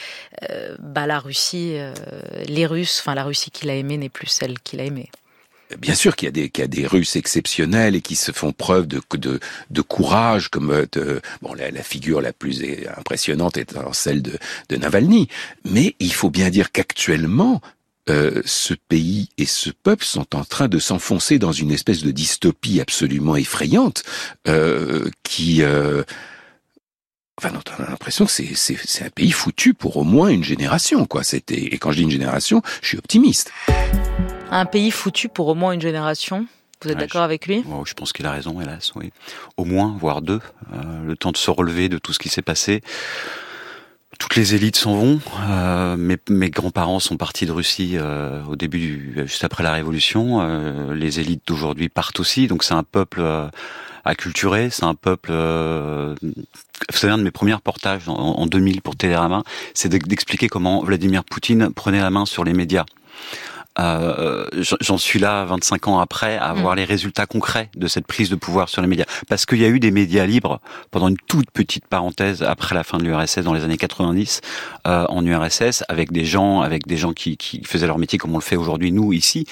euh, 0.50 0.76
bah, 0.78 1.06
la 1.06 1.18
Russie, 1.18 1.72
euh, 1.74 1.92
les 2.46 2.64
Russes, 2.64 3.00
enfin 3.00 3.14
la 3.14 3.24
Russie 3.24 3.50
qu'il 3.50 3.68
a 3.70 3.74
aimée 3.74 3.98
n'est 3.98 4.08
plus 4.08 4.28
celle 4.28 4.60
qu'il 4.60 4.80
a 4.80 4.84
aimée. 4.84 5.10
Bien 5.78 5.94
sûr 5.94 6.16
qu'il 6.16 6.26
y 6.26 6.62
a 6.62 6.66
des, 6.66 6.86
Russes 6.86 7.16
exceptionnels 7.16 7.94
et 7.94 8.00
qui 8.00 8.16
se 8.16 8.32
font 8.32 8.52
preuve 8.52 8.86
de, 8.86 9.00
courage, 9.82 10.48
comme 10.48 10.86
bon, 11.42 11.54
la, 11.54 11.82
figure 11.82 12.20
la 12.20 12.32
plus 12.32 12.62
impressionnante 12.96 13.56
est 13.56 13.74
celle 13.92 14.22
de, 14.22 14.38
Navalny. 14.76 15.28
Mais 15.64 15.94
il 15.98 16.12
faut 16.12 16.30
bien 16.30 16.50
dire 16.50 16.72
qu'actuellement, 16.72 17.60
euh, 18.10 18.42
ce 18.44 18.74
pays 18.74 19.30
et 19.38 19.46
ce 19.46 19.70
peuple 19.70 20.04
sont 20.04 20.36
en 20.36 20.44
train 20.44 20.68
de 20.68 20.78
s'enfoncer 20.78 21.38
dans 21.38 21.52
une 21.52 21.70
espèce 21.70 22.02
de 22.02 22.10
dystopie 22.10 22.80
absolument 22.80 23.36
effrayante 23.36 24.02
euh, 24.46 25.08
qui... 25.22 25.62
Euh, 25.62 26.02
enfin, 27.38 27.50
on 27.78 27.82
a 27.82 27.88
l'impression 27.88 28.26
que 28.26 28.32
c'est, 28.32 29.02
un 29.02 29.10
pays 29.10 29.32
foutu 29.32 29.72
pour 29.72 29.96
au 29.96 30.04
moins 30.04 30.28
une 30.28 30.44
génération, 30.44 31.06
quoi. 31.06 31.22
Et 31.48 31.78
quand 31.78 31.92
je 31.92 31.96
dis 31.96 32.02
une 32.02 32.10
génération, 32.10 32.62
je 32.82 32.88
suis 32.88 32.98
optimiste. 32.98 33.50
Un 34.54 34.66
pays 34.66 34.90
foutu 34.90 35.28
pour 35.28 35.48
au 35.48 35.54
moins 35.54 35.72
une 35.72 35.80
génération 35.80 36.46
vous 36.82 36.90
êtes 36.90 36.98
d'accord 36.98 37.22
avec 37.22 37.46
lui? 37.46 37.64
Oh, 37.70 37.82
Je 37.86 37.94
pense 37.94 38.12
qu'il 38.12 38.26
a 38.26 38.30
raison, 38.30 38.60
hélas, 38.60 38.92
oui. 38.94 39.10
Au 39.56 39.64
moins, 39.64 39.96
voire 39.98 40.20
deux. 40.20 40.40
Euh, 40.74 41.02
le 41.06 41.16
temps 41.16 41.32
de 41.32 41.38
se 41.38 41.50
relever 41.50 41.88
de 41.88 41.96
tout 41.96 42.12
ce 42.12 42.18
qui 42.18 42.28
s'est 42.28 42.42
passé 42.42 42.82
toutes 44.20 44.36
les 44.36 44.54
élites 44.54 44.76
s'en 44.76 44.94
vont. 44.94 45.20
Euh, 45.50 45.96
mes, 45.96 46.16
mes 46.28 46.48
grands-parents 46.48 47.00
sont 47.00 47.16
partis 47.16 47.46
de 47.46 47.52
Russie 47.52 47.94
euh, 47.94 48.44
au 48.44 48.54
début, 48.54 48.78
du, 48.78 49.14
juste 49.26 49.42
après 49.42 49.64
la 49.64 49.72
Révolution. 49.72 50.92
Les 50.92 51.18
élites 51.18 51.42
d'aujourd'hui 51.46 51.88
partent 51.88 52.20
aussi. 52.20 52.46
Donc 52.46 52.62
c'est 52.62 52.74
un 52.74 52.84
peuple 52.84 53.22
acculturé, 54.04 54.70
c'est 54.70 54.84
un 54.84 54.94
peuple. 54.94 55.30
Euh, 55.32 56.14
vous 56.22 56.96
savez, 56.96 57.12
un 57.12 57.18
de 57.18 57.22
mes 57.22 57.30
premiers 57.30 57.54
reportages 57.54 58.08
en, 58.08 58.14
en 58.14 58.46
2000 58.46 58.82
pour 58.82 58.96
Télérama, 58.96 59.42
c'est 59.72 59.88
d'expliquer 59.88 60.48
comment 60.48 60.82
Vladimir 60.82 61.24
Poutine 61.24 61.70
prenait 61.72 62.00
la 62.00 62.10
main 62.10 62.26
sur 62.26 62.44
les 62.44 62.52
médias. 62.52 62.84
Euh, 63.78 64.46
j'en 64.80 64.98
suis 64.98 65.18
là 65.18 65.44
25 65.44 65.88
ans 65.88 65.98
après 65.98 66.36
à 66.36 66.52
voir 66.52 66.74
mm. 66.74 66.78
les 66.78 66.84
résultats 66.84 67.26
concrets 67.26 67.70
de 67.74 67.88
cette 67.88 68.06
prise 68.06 68.30
de 68.30 68.36
pouvoir 68.36 68.68
sur 68.68 68.82
les 68.82 68.88
médias. 68.88 69.04
Parce 69.28 69.46
qu'il 69.46 69.58
y 69.58 69.64
a 69.64 69.68
eu 69.68 69.80
des 69.80 69.90
médias 69.90 70.26
libres 70.26 70.60
pendant 70.90 71.08
une 71.08 71.16
toute 71.16 71.50
petite 71.50 71.86
parenthèse 71.86 72.42
après 72.42 72.74
la 72.74 72.84
fin 72.84 72.98
de 72.98 73.04
l'URSS 73.04 73.40
dans 73.40 73.52
les 73.52 73.64
années 73.64 73.76
90 73.76 74.40
euh, 74.86 75.06
en 75.08 75.24
URSS 75.26 75.84
avec 75.88 76.12
des 76.12 76.24
gens 76.24 76.60
avec 76.60 76.86
des 76.86 76.96
gens 76.96 77.12
qui, 77.12 77.36
qui 77.36 77.64
faisaient 77.64 77.86
leur 77.86 77.98
métier 77.98 78.18
comme 78.18 78.32
on 78.32 78.38
le 78.38 78.42
fait 78.42 78.56
aujourd'hui 78.56 78.92
nous 78.92 79.12
ici. 79.12 79.46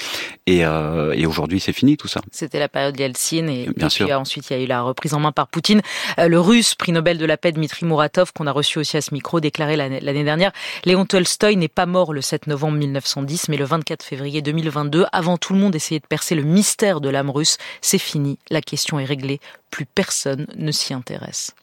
Et, 0.47 0.64
euh, 0.64 1.12
et 1.12 1.26
aujourd'hui 1.26 1.59
c'est 1.59 1.73
fini 1.73 1.97
tout 1.97 2.09
ça. 2.09 2.21
C'était 2.31 2.61
la 2.61 2.69
période 2.69 2.99
Yeltsin 2.99 3.49
et, 3.49 3.71
Bien 3.76 3.88
sûr. 3.88 4.09
ensuite 4.12 4.50
il 4.50 4.57
y 4.57 4.61
a 4.61 4.62
eu 4.62 4.67
la 4.67 4.83
reprise 4.83 5.14
en 5.14 5.21
main 5.21 5.33
par 5.33 5.49
Poutine. 5.49 5.83
Euh, 6.19 6.29
le 6.29 6.38
Russe 6.38 6.76
prix 6.76 6.93
Nobel 6.93 7.19
de 7.19 7.26
la 7.26 7.37
paix 7.37 7.50
Dmitri 7.50 7.87
Muratov 7.87 8.33
qu'on 8.33 8.47
a 8.47 8.52
reçu 8.52 8.79
aussi 8.79 8.97
à 8.97 9.00
ce 9.00 9.12
micro 9.12 9.41
déclaré 9.41 9.76
l'année 9.76 10.25
dernière 10.25 10.52
Léon 10.85 11.07
Tolstoï 11.07 11.57
n'est 11.57 11.69
pas 11.69 11.87
mort 11.87 12.12
le 12.12 12.21
7 12.21 12.47
novembre 12.47 12.79
1910 12.79 13.49
mais 13.49 13.57
le 13.57 13.64
24 13.64 14.02
février 14.02 14.12
février 14.12 14.42
2022. 14.42 15.07
Avant 15.11 15.38
tout 15.38 15.54
le 15.54 15.59
monde 15.59 15.75
essayait 15.75 15.99
de 15.99 16.07
percer 16.07 16.35
le 16.35 16.42
mystère 16.42 17.00
de 17.00 17.09
l'âme 17.09 17.31
russe. 17.31 17.57
C'est 17.81 17.97
fini, 17.97 18.38
la 18.50 18.61
question 18.61 18.99
est 18.99 19.07
réglée, 19.07 19.40
plus 19.71 19.87
personne 19.87 20.47
ne 20.54 20.71
s'y 20.71 20.92
intéresse. 20.92 21.54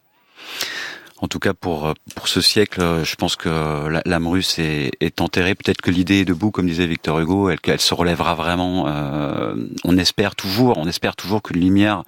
En 1.22 1.28
tout 1.28 1.38
cas, 1.38 1.54
pour 1.54 1.94
pour 2.16 2.28
ce 2.28 2.42
siècle, 2.42 3.04
je 3.04 3.16
pense 3.18 3.36
que 3.36 4.02
l'âme 4.04 4.28
russe 4.28 4.58
est, 4.58 5.22
enterrée. 5.22 5.54
Peut-être 5.54 5.82
que 5.82 5.92
l'idée 5.92 6.22
est 6.22 6.26
debout, 6.26 6.50
comme 6.50 6.66
disait 6.66 6.88
Victor 6.88 7.20
Hugo, 7.20 7.52
elle, 7.52 7.80
se 7.80 7.94
relèvera 7.94 8.34
vraiment. 8.34 8.88
Euh, 8.88 9.54
on 9.84 9.96
espère 10.00 10.36
toujours, 10.36 10.80
on 10.80 10.88
espère 10.88 11.16
toujours 11.16 11.44
qu'une 11.44 11.62
lumière 11.62 12.02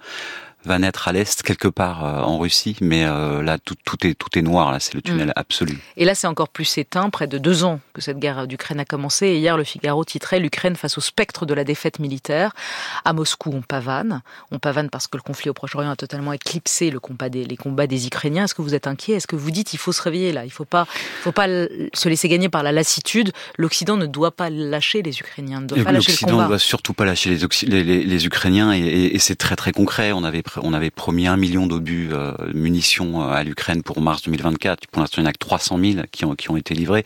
va 0.64 0.78
naître 0.78 1.08
à 1.08 1.12
l'est 1.12 1.42
quelque 1.42 1.68
part 1.68 2.04
euh, 2.04 2.20
en 2.22 2.38
Russie, 2.38 2.76
mais 2.80 3.04
euh, 3.04 3.42
là 3.42 3.58
tout, 3.58 3.74
tout, 3.84 4.06
est 4.06 4.14
tout 4.14 4.38
est 4.38 4.42
noir 4.42 4.72
là, 4.72 4.80
c'est 4.80 4.94
le 4.94 5.02
tunnel 5.02 5.28
mm. 5.28 5.32
absolu. 5.36 5.78
Et 5.96 6.04
là 6.04 6.14
c'est 6.14 6.26
encore 6.26 6.48
plus 6.48 6.78
éteint, 6.78 7.10
près 7.10 7.26
de 7.26 7.38
deux 7.38 7.64
ans 7.64 7.80
que 7.92 8.00
cette 8.00 8.18
guerre 8.18 8.46
d'Ukraine 8.46 8.80
a 8.80 8.84
commencé. 8.84 9.26
Et 9.26 9.38
hier 9.38 9.56
le 9.56 9.64
Figaro 9.64 10.04
titrait 10.04 10.38
l'Ukraine 10.38 10.76
face 10.76 10.98
au 10.98 11.00
spectre 11.00 11.46
de 11.46 11.54
la 11.54 11.64
défaite 11.64 11.98
militaire. 11.98 12.52
À 13.04 13.12
Moscou 13.12 13.50
on 13.52 13.62
pavane, 13.62 14.22
on 14.50 14.58
pavane 14.58 14.90
parce 14.90 15.06
que 15.06 15.16
le 15.16 15.22
conflit 15.22 15.50
au 15.50 15.54
Proche-Orient 15.54 15.90
a 15.90 15.96
totalement 15.96 16.32
éclipsé 16.32 16.90
le 16.90 17.00
combat 17.00 17.28
des, 17.28 17.44
les 17.44 17.56
combats 17.56 17.86
des 17.86 18.06
Ukrainiens. 18.06 18.44
Est-ce 18.44 18.54
que 18.54 18.62
vous 18.62 18.74
êtes 18.74 18.86
inquiet? 18.86 19.14
Est-ce 19.14 19.26
que 19.26 19.36
vous 19.36 19.50
dites 19.50 19.72
il 19.72 19.78
faut 19.78 19.92
se 19.92 20.02
réveiller 20.02 20.32
là? 20.32 20.44
Il 20.44 20.52
faut 20.52 20.64
pas, 20.64 20.86
faut 21.22 21.32
pas 21.32 21.46
se 21.46 22.08
laisser 22.08 22.28
gagner 22.28 22.48
par 22.48 22.62
la 22.62 22.72
lassitude. 22.72 23.32
L'Occident 23.56 23.96
ne 23.96 24.06
doit 24.06 24.30
pas 24.30 24.50
lâcher 24.50 25.02
les 25.02 25.18
Ukrainiens, 25.18 25.60
ne 25.60 25.66
doit 25.66 25.82
pas 25.82 25.92
lâcher 25.92 26.12
le 26.12 26.18
combat. 26.18 26.32
L'Occident 26.32 26.42
ne 26.42 26.48
doit 26.48 26.58
surtout 26.58 26.94
pas 26.94 27.04
lâcher 27.04 27.30
les, 27.66 27.84
les, 27.84 28.04
les, 28.04 28.26
Ukrainiens 28.26 28.72
et, 28.72 28.80
et, 28.80 29.14
et 29.16 29.18
c'est 29.18 29.36
très 29.36 29.56
très 29.56 29.72
concret. 29.72 30.12
On 30.12 30.24
avait 30.24 30.42
on 30.62 30.72
avait 30.72 30.90
promis 30.90 31.26
un 31.26 31.36
million 31.36 31.66
d'obus 31.66 32.10
euh, 32.12 32.32
munitions 32.54 33.22
euh, 33.22 33.32
à 33.32 33.44
l'Ukraine 33.44 33.82
pour 33.82 34.00
mars 34.00 34.22
2024. 34.22 34.86
Pour 34.88 35.00
l'instant, 35.00 35.20
il 35.20 35.24
n'y 35.24 35.28
en 35.28 35.30
a 35.30 35.32
que 35.32 35.38
300 35.38 35.78
000 35.78 36.06
qui 36.10 36.24
ont, 36.24 36.34
qui 36.34 36.50
ont 36.50 36.56
été 36.56 36.74
livrés. 36.74 37.04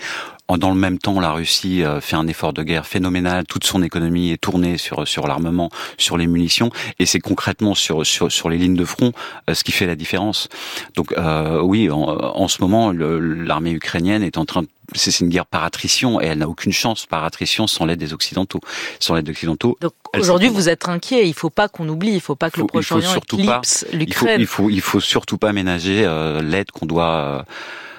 Dans 0.49 0.71
le 0.71 0.76
même 0.76 0.99
temps, 0.99 1.19
la 1.19 1.33
Russie 1.33 1.83
euh, 1.83 2.00
fait 2.00 2.15
un 2.15 2.29
effort 2.29 2.53
de 2.53 2.62
guerre 2.62 2.87
phénoménal. 2.87 3.45
Toute 3.47 3.65
son 3.65 3.83
économie 3.83 4.31
est 4.31 4.41
tournée 4.41 4.79
sur 4.79 5.07
sur 5.07 5.26
l'armement, 5.26 5.71
sur 5.99 6.17
les 6.17 6.29
munitions, 6.29 6.71
et 7.00 7.07
c'est 7.07 7.19
concrètement 7.19 7.75
sur 7.75 8.07
sur 8.07 8.31
sur 8.31 8.49
les 8.49 8.57
lignes 8.57 8.76
de 8.76 8.85
front 8.85 9.12
euh, 9.50 9.55
ce 9.55 9.65
qui 9.65 9.73
fait 9.73 9.87
la 9.87 9.97
différence. 9.97 10.49
Donc 10.95 11.12
euh, 11.19 11.61
oui, 11.61 11.91
en, 11.91 11.99
en, 11.99 12.47
ce 12.47 12.62
moment, 12.62 12.93
l'armée 12.93 13.73
ukrainienne 13.73 14.23
est 14.23 14.38
en 14.38 14.45
train 14.45 14.62
de 14.62 14.69
c'est 14.95 15.19
une 15.19 15.29
guerre 15.29 15.47
par 15.47 15.65
attrition 15.65 16.21
et 16.21 16.26
elle 16.26 16.38
n'a 16.38 16.49
aucune 16.49 16.71
chance 16.71 17.07
par 17.07 17.25
attrition 17.25 17.67
sans 17.67 17.85
l'aide 17.87 17.99
des 17.99 18.12
occidentaux. 18.15 18.61
Sans 19.00 19.17
l'aide 19.17 19.29
occidentaux. 19.29 19.76
Donc 19.81 19.93
aujourd'hui, 20.17 20.49
vous 20.49 20.69
êtes 20.69 20.88
inquiet. 20.88 21.25
Il 21.25 21.31
ne 21.31 21.35
faut 21.35 21.50
pas 21.50 21.69
qu'on 21.69 21.88
oublie. 21.88 22.11
Il 22.11 22.15
ne 22.15 22.21
faut 22.21 22.37
pas 22.37 22.50
que 22.50 22.61
le 22.61 22.69
Proche-Orient 22.69 23.17
éclipse 23.17 23.85
l'Ukraine. 23.93 24.41
Il 24.41 24.47
faut, 24.47 24.71
il 24.71 24.81
faut, 24.81 25.00
surtout 25.00 25.38
pas 25.38 25.53
ménager 25.53 26.09
l'aide 26.41 26.71
qu'on 26.71 26.87
doit 26.87 27.45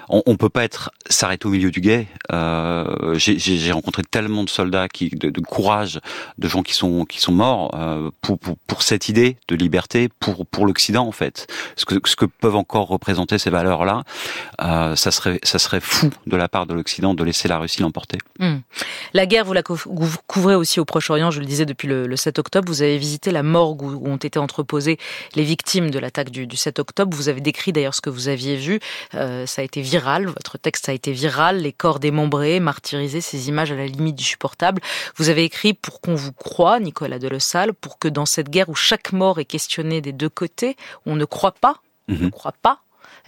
on, 0.10 0.24
on 0.26 0.36
peut 0.36 0.50
pas 0.50 0.64
être 0.64 0.92
s'arrêter 1.10 1.48
au 1.48 1.50
milieu 1.50 1.72
du 1.72 1.82
guet. 1.82 2.08
Euh, 2.32 3.16
J'ai 3.18 3.72
rencontré 3.72 4.04
tellement 4.04 4.44
de 4.44 4.50
soldats 4.50 4.88
de, 4.88 5.42
courage, 5.42 6.00
de 6.38 6.48
gens 6.48 6.64
qui 6.64 6.74
sont 6.74 7.06
qui 7.06 7.20
sont 7.20 7.32
morts 7.32 7.72
euh, 7.76 8.10
pour, 8.22 8.38
pour, 8.40 8.82
cette 8.82 9.10
idée 9.10 9.38
de 9.48 9.56
liberté, 9.56 10.10
pour 10.20 10.46
pour 10.46 10.66
l'Occident 10.66 11.08
en 11.08 11.12
fait. 11.12 11.48
Ce 11.76 11.86
que 11.86 11.96
ce 12.06 12.16
que 12.16 12.26
peuvent 12.26 12.56
encore 12.56 12.88
représenter 12.88 13.38
ces 13.38 13.50
valeurs 13.50 13.86
là, 13.86 14.04
euh, 14.62 14.96
ça 14.96 15.12
serait 15.12 15.40
ça 15.44 15.60
serait 15.60 15.82
fou 15.82 16.10
de 16.26 16.38
la 16.38 16.48
part 16.48 16.66
de 16.66 16.74
l'Occident 16.74 17.14
de 17.14 17.24
laisser 17.24 17.48
la 17.48 17.58
Russie 17.58 17.82
l'emporter. 17.82 18.18
Hmm. 18.40 18.58
La 19.14 19.26
guerre, 19.26 19.46
vous 19.46 19.54
la 19.54 19.64
couvrez 19.64 20.56
aussi 20.56 20.80
au 20.80 20.86
Proche-Orient. 20.86 21.32
Je 21.32 21.40
le 21.40 21.46
disais 21.46 21.66
depuis 21.66 21.88
le, 21.88 22.08
le, 22.08 22.16
7 22.16 22.40
octobre. 22.40 22.68
Vous 22.68 22.82
avez 22.82 22.98
visité 22.98 23.32
la 23.32 23.44
morgue 23.44 23.82
où, 23.82 24.08
ont 24.08 24.18
été 24.18 24.40
entreposées 24.40 24.98
les 25.36 25.44
victimes 25.44 25.90
de 25.90 26.00
l'attaque 26.00 26.30
du, 26.30 26.48
du 26.48 26.58
7 26.58 26.80
octobre. 26.80 27.16
Vous 27.16 27.30
avez 27.30 27.42
décrit 27.42 27.72
d'ailleurs 27.72 27.96
ce 27.96 28.02
que 28.02 28.10
vous 28.10 28.28
aviez 28.28 28.56
vu. 28.56 28.80
Ça 29.12 29.62
a 29.62 29.64
été 29.64 29.82
votre 30.00 30.58
texte 30.58 30.90
a 30.90 30.94
été 30.94 31.12
viral, 31.12 31.58
les 31.58 31.74
corps 31.74 32.00
démembrés, 32.00 32.60
martyrisés, 32.60 33.22
ces 33.22 33.50
images 33.50 33.72
à 33.72 33.76
la 33.76 33.86
limite 33.86 34.16
du 34.16 34.24
supportable. 34.24 34.82
Vous 35.16 35.30
avez 35.30 35.44
écrit 35.44 35.74
pour 35.74 36.02
qu'on 36.02 36.16
vous 36.16 36.34
croie, 36.34 36.80
Nicolas 36.80 37.20
Delesalle, 37.20 37.74
pour 37.74 38.00
que 38.00 38.08
dans 38.08 38.26
cette 38.26 38.50
guerre 38.50 38.70
où 38.70 38.76
chaque 38.76 39.12
mort 39.12 39.40
est 39.40 39.46
questionnée 39.46 40.02
des 40.02 40.12
deux 40.14 40.30
côtés, 40.30 40.78
on 41.06 41.16
ne 41.16 41.26
croit 41.26 41.54
pas, 41.54 41.82
on 42.10 42.14
ne 42.14 42.18
mhm. 42.20 42.32
croit 42.32 42.56
pas 42.62 42.80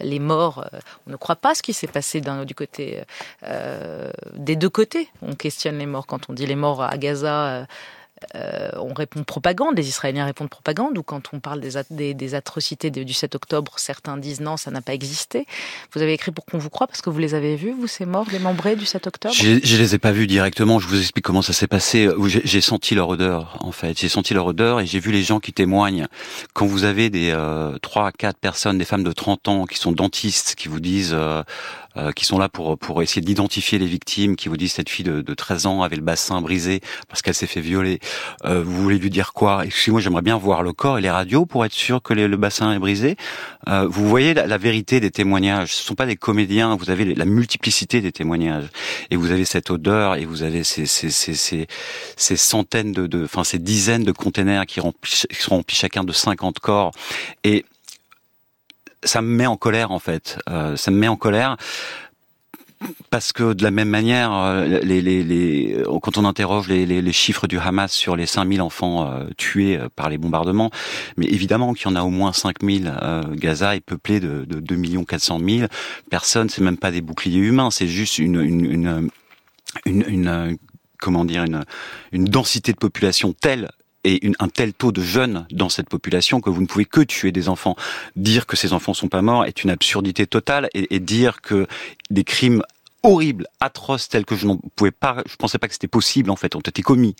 les 0.02 0.18
morts, 0.18 0.66
euh, 0.72 0.78
on 1.06 1.10
ne 1.10 1.16
croit 1.16 1.36
pas 1.36 1.54
ce 1.54 1.62
qui 1.62 1.72
s'est 1.72 1.86
passé 1.86 2.20
du 2.20 2.54
côté 2.54 3.02
euh, 3.44 4.10
des 4.34 4.56
deux 4.56 4.70
côtés. 4.70 5.08
On 5.22 5.34
questionne 5.34 5.78
les 5.78 5.86
morts 5.86 6.06
quand 6.06 6.30
on 6.30 6.32
dit 6.32 6.46
les 6.46 6.56
morts 6.56 6.82
à 6.82 6.96
Gaza. 6.96 7.46
Euh, 7.46 7.64
euh, 8.34 8.70
on 8.76 8.92
répond 8.92 9.24
propagande, 9.24 9.76
les 9.76 9.88
Israéliens 9.88 10.24
répondent 10.24 10.50
propagande, 10.50 10.96
ou 10.98 11.02
quand 11.02 11.22
on 11.32 11.40
parle 11.40 11.60
des, 11.60 12.34
atrocités 12.34 12.90
du 12.90 13.12
7 13.12 13.34
octobre, 13.34 13.74
certains 13.76 14.16
disent 14.16 14.40
non, 14.40 14.56
ça 14.56 14.70
n'a 14.70 14.80
pas 14.80 14.94
existé. 14.94 15.46
Vous 15.92 16.02
avez 16.02 16.12
écrit 16.12 16.30
pour 16.30 16.44
qu'on 16.44 16.58
vous 16.58 16.70
croit 16.70 16.86
parce 16.86 17.02
que 17.02 17.10
vous 17.10 17.18
les 17.18 17.34
avez 17.34 17.56
vus, 17.56 17.72
vous, 17.72 17.86
ces 17.86 18.06
morts 18.06 18.26
démembrés 18.26 18.76
du 18.76 18.86
7 18.86 19.06
octobre? 19.06 19.34
Je 19.34 19.52
ne 19.52 19.78
les 19.78 19.94
ai 19.94 19.98
pas 19.98 20.12
vus 20.12 20.26
directement, 20.26 20.78
je 20.78 20.86
vous 20.86 21.00
explique 21.00 21.24
comment 21.24 21.42
ça 21.42 21.52
s'est 21.52 21.66
passé. 21.66 22.08
J'ai 22.26 22.60
senti 22.60 22.94
leur 22.94 23.08
odeur, 23.08 23.56
en 23.60 23.72
fait. 23.72 23.98
J'ai 23.98 24.08
senti 24.08 24.34
leur 24.34 24.46
odeur 24.46 24.80
et 24.80 24.86
j'ai 24.86 25.00
vu 25.00 25.12
les 25.12 25.22
gens 25.22 25.40
qui 25.40 25.52
témoignent. 25.52 26.06
Quand 26.52 26.66
vous 26.66 26.84
avez 26.84 27.10
des 27.10 27.30
euh, 27.32 27.78
3 27.78 28.06
à 28.08 28.12
4 28.12 28.38
personnes, 28.38 28.78
des 28.78 28.84
femmes 28.84 29.04
de 29.04 29.12
30 29.12 29.48
ans 29.48 29.64
qui 29.64 29.78
sont 29.78 29.92
dentistes, 29.92 30.54
qui 30.56 30.68
vous 30.68 30.80
disent... 30.80 31.14
Euh, 31.14 31.42
euh, 31.96 32.12
qui 32.12 32.24
sont 32.24 32.38
là 32.38 32.48
pour 32.48 32.78
pour 32.78 33.02
essayer 33.02 33.20
d'identifier 33.20 33.78
les 33.78 33.86
victimes, 33.86 34.36
qui 34.36 34.48
vous 34.48 34.56
disent 34.56 34.72
cette 34.72 34.88
fille 34.88 35.04
de, 35.04 35.22
de 35.22 35.34
13 35.34 35.66
ans 35.66 35.82
avait 35.82 35.96
le 35.96 36.02
bassin 36.02 36.40
brisé 36.40 36.80
parce 37.08 37.22
qu'elle 37.22 37.34
s'est 37.34 37.46
fait 37.46 37.60
violer. 37.60 38.00
Euh, 38.44 38.62
vous 38.62 38.82
voulez 38.82 38.98
lui 38.98 39.10
dire 39.10 39.32
quoi? 39.32 39.64
Excusez-moi, 39.64 40.00
j'aimerais 40.00 40.22
bien 40.22 40.36
voir 40.36 40.62
le 40.62 40.72
corps 40.72 40.98
et 40.98 41.00
les 41.00 41.10
radios 41.10 41.46
pour 41.46 41.64
être 41.64 41.72
sûr 41.72 42.02
que 42.02 42.14
le 42.14 42.36
bassin 42.36 42.72
est 42.72 42.78
brisé. 42.78 43.16
Euh, 43.68 43.86
vous 43.88 44.08
voyez 44.08 44.34
la, 44.34 44.58
vérité 44.58 45.00
des 45.00 45.10
témoignages. 45.10 45.74
Ce 45.74 45.82
sont 45.82 45.94
pas 45.94 46.06
des 46.06 46.16
comédiens. 46.16 46.76
Vous 46.76 46.90
avez 46.90 47.14
la 47.14 47.24
multiplicité 47.24 48.00
des 48.00 48.12
témoignages 48.12 48.68
et 49.10 49.16
vous 49.16 49.30
avez 49.30 49.44
cette 49.44 49.70
odeur 49.70 50.16
et 50.16 50.24
vous 50.24 50.42
avez 50.42 50.64
ces 50.64 50.86
ces 50.86 51.10
ces, 51.10 51.66
ces, 52.16 52.36
centaines 52.36 52.92
de, 52.92 53.24
enfin 53.24 53.44
ces 53.44 53.58
dizaines 53.58 54.04
de 54.04 54.12
containers 54.12 54.66
qui, 54.66 54.80
qui 54.80 55.42
sont 55.42 55.56
remplis 55.56 55.76
chacun 55.76 56.04
de 56.04 56.12
50 56.12 56.58
corps 56.58 56.92
et 57.44 57.64
ça 59.04 59.22
me 59.22 59.28
met 59.28 59.46
en 59.46 59.56
colère 59.56 59.90
en 59.90 59.98
fait. 59.98 60.38
Euh, 60.48 60.76
ça 60.76 60.90
me 60.90 60.98
met 60.98 61.08
en 61.08 61.16
colère 61.16 61.56
parce 63.10 63.32
que 63.32 63.52
de 63.52 63.62
la 63.62 63.70
même 63.70 63.90
manière, 63.90 64.32
euh, 64.32 64.80
les, 64.82 65.02
les, 65.02 65.22
les, 65.22 65.84
quand 66.00 66.16
on 66.16 66.24
interroge 66.24 66.66
les, 66.68 67.12
chiffres 67.12 67.46
du 67.46 67.58
Hamas 67.58 67.92
sur 67.92 68.16
les 68.16 68.24
5000 68.24 68.62
enfants 68.62 69.06
euh, 69.06 69.24
tués 69.36 69.78
par 69.96 70.08
les 70.08 70.16
bombardements, 70.16 70.70
mais 71.18 71.26
évidemment 71.26 71.74
qu'il 71.74 71.90
y 71.90 71.92
en 71.92 71.96
a 71.96 72.02
au 72.02 72.08
moins 72.08 72.32
5000. 72.32 72.94
Gaza 73.32 73.76
est 73.76 73.80
peuplé 73.80 74.18
de, 74.18 74.46
de 74.46 74.60
2 74.60 75.04
400 75.04 75.40
000 75.46 75.66
personnes. 76.08 76.48
C'est 76.48 76.62
même 76.62 76.78
pas 76.78 76.90
des 76.90 77.02
boucliers 77.02 77.40
humains, 77.40 77.70
c'est 77.70 77.88
juste 77.88 78.18
une, 78.18 78.40
une, 78.40 78.64
une, 78.64 79.10
une, 79.84 80.04
une 80.08 80.58
comment 80.98 81.26
dire 81.26 81.44
une, 81.44 81.64
une 82.12 82.24
densité 82.24 82.72
de 82.72 82.78
population 82.78 83.34
telle 83.38 83.70
et 84.04 84.24
une, 84.24 84.34
un 84.38 84.48
tel 84.48 84.72
taux 84.72 84.92
de 84.92 85.02
jeunes 85.02 85.46
dans 85.50 85.68
cette 85.68 85.88
population 85.88 86.40
que 86.40 86.50
vous 86.50 86.60
ne 86.60 86.66
pouvez 86.66 86.84
que 86.84 87.00
tuer 87.00 87.32
des 87.32 87.48
enfants. 87.48 87.76
Dire 88.16 88.46
que 88.46 88.56
ces 88.56 88.72
enfants 88.72 88.94
sont 88.94 89.08
pas 89.08 89.22
morts 89.22 89.44
est 89.44 89.64
une 89.64 89.70
absurdité 89.70 90.26
totale 90.26 90.68
et, 90.74 90.94
et 90.94 91.00
dire 91.00 91.40
que 91.40 91.66
des 92.10 92.24
crimes 92.24 92.62
horribles, 93.02 93.46
atroces 93.60 94.08
tels 94.08 94.24
que 94.24 94.36
je 94.36 94.46
ne 94.46 94.54
pouvais 94.76 94.90
pas, 94.90 95.22
je 95.26 95.36
pensais 95.36 95.58
pas 95.58 95.68
que 95.68 95.72
c'était 95.72 95.88
possible 95.88 96.30
en 96.30 96.36
fait, 96.36 96.54
ont 96.54 96.60
été 96.60 96.82
commis 96.82 97.16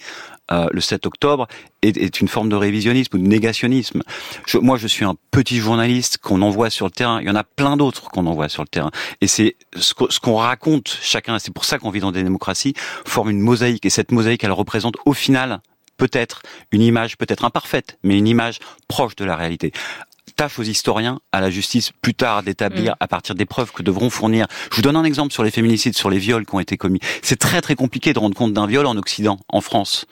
euh, 0.52 0.68
le 0.72 0.80
7 0.80 1.06
octobre, 1.06 1.46
est, 1.82 1.96
est, 1.96 2.20
une 2.20 2.28
forme 2.28 2.49
de 2.49 2.56
révisionnisme 2.56 3.16
ou 3.16 3.18
de 3.18 3.26
négationnisme. 3.26 4.02
Je, 4.46 4.58
moi, 4.58 4.76
je 4.76 4.87
suis 4.87 5.04
un 5.04 5.14
petit 5.30 5.58
journaliste 5.58 6.18
qu'on 6.18 6.42
envoie 6.42 6.70
sur 6.70 6.87
le 6.87 6.92
terrain. 6.92 7.20
Il 7.20 7.26
y 7.26 7.30
en 7.30 7.37
a 7.37 7.44
plein 7.44 7.76
d'autres 7.76 8.10
qu'on 8.10 8.26
envoie 8.26 8.49
sur 8.49 8.62
le 8.62 8.68
terrain. 8.68 8.90
Et 9.20 9.26
c'est 9.26 9.56
ce 9.76 9.94
qu'on 9.94 10.37
raconte 10.37 10.99
chacun. 11.00 11.38
C'est 11.38 11.52
pour 11.52 11.64
ça 11.64 11.78
qu'on 11.78 11.90
vit 11.90 12.00
dans 12.00 12.12
des 12.12 12.22
démocraties. 12.22 12.75
Forme 13.06 13.30
une 13.30 13.40
mosaïque. 13.40 13.87
Et 13.87 13.90
cette 13.90 14.12
mosaïque, 14.12 14.44
elle 14.44 14.52
représente 14.52 14.96
au 15.06 15.12
final 15.12 15.60
peut-être 16.00 16.42
une 16.73 16.83
image 16.83 17.16
peut-être 17.16 17.45
imparfaite, 17.45 17.99
mais 18.02 18.16
une 18.19 18.26
image 18.26 18.59
proche 18.88 19.14
de 19.16 19.25
la 19.25 19.37
réalité 19.37 19.73
tâche 20.40 20.59
aux 20.59 20.62
historiens, 20.62 21.21
à 21.33 21.42
la 21.42 21.50
justice, 21.50 21.92
plus 22.00 22.14
tard 22.14 22.42
d'établir 22.42 22.92
mm. 22.92 22.97
à 23.00 23.09
partir 23.09 23.35
des 23.35 23.45
preuves 23.45 23.73
que 23.73 23.83
devront 23.83 24.09
fournir. 24.09 24.47
Je 24.71 24.76
vous 24.76 24.83
donne 24.83 24.97
un 24.97 25.04
exemple 25.04 25.35
sur 25.35 25.42
les 25.42 25.50
féminicides, 25.50 25.95
sur 25.95 26.09
les 26.09 26.19
viols 26.19 26.47
qui 26.47 26.54
ont 26.54 26.61
été 26.61 26.78
commis. 26.78 26.99
C'est 27.21 27.38
très 27.38 27.61
très 27.61 27.75
compliqué 27.75 28.14
de 28.14 28.19
rendre 28.19 28.35
compte 28.35 28.54
d'un 28.54 28.66
viol 28.66 28.87
en 28.87 28.97
Occident, 28.97 29.38
en 29.50 29.61
France. 29.61 30.07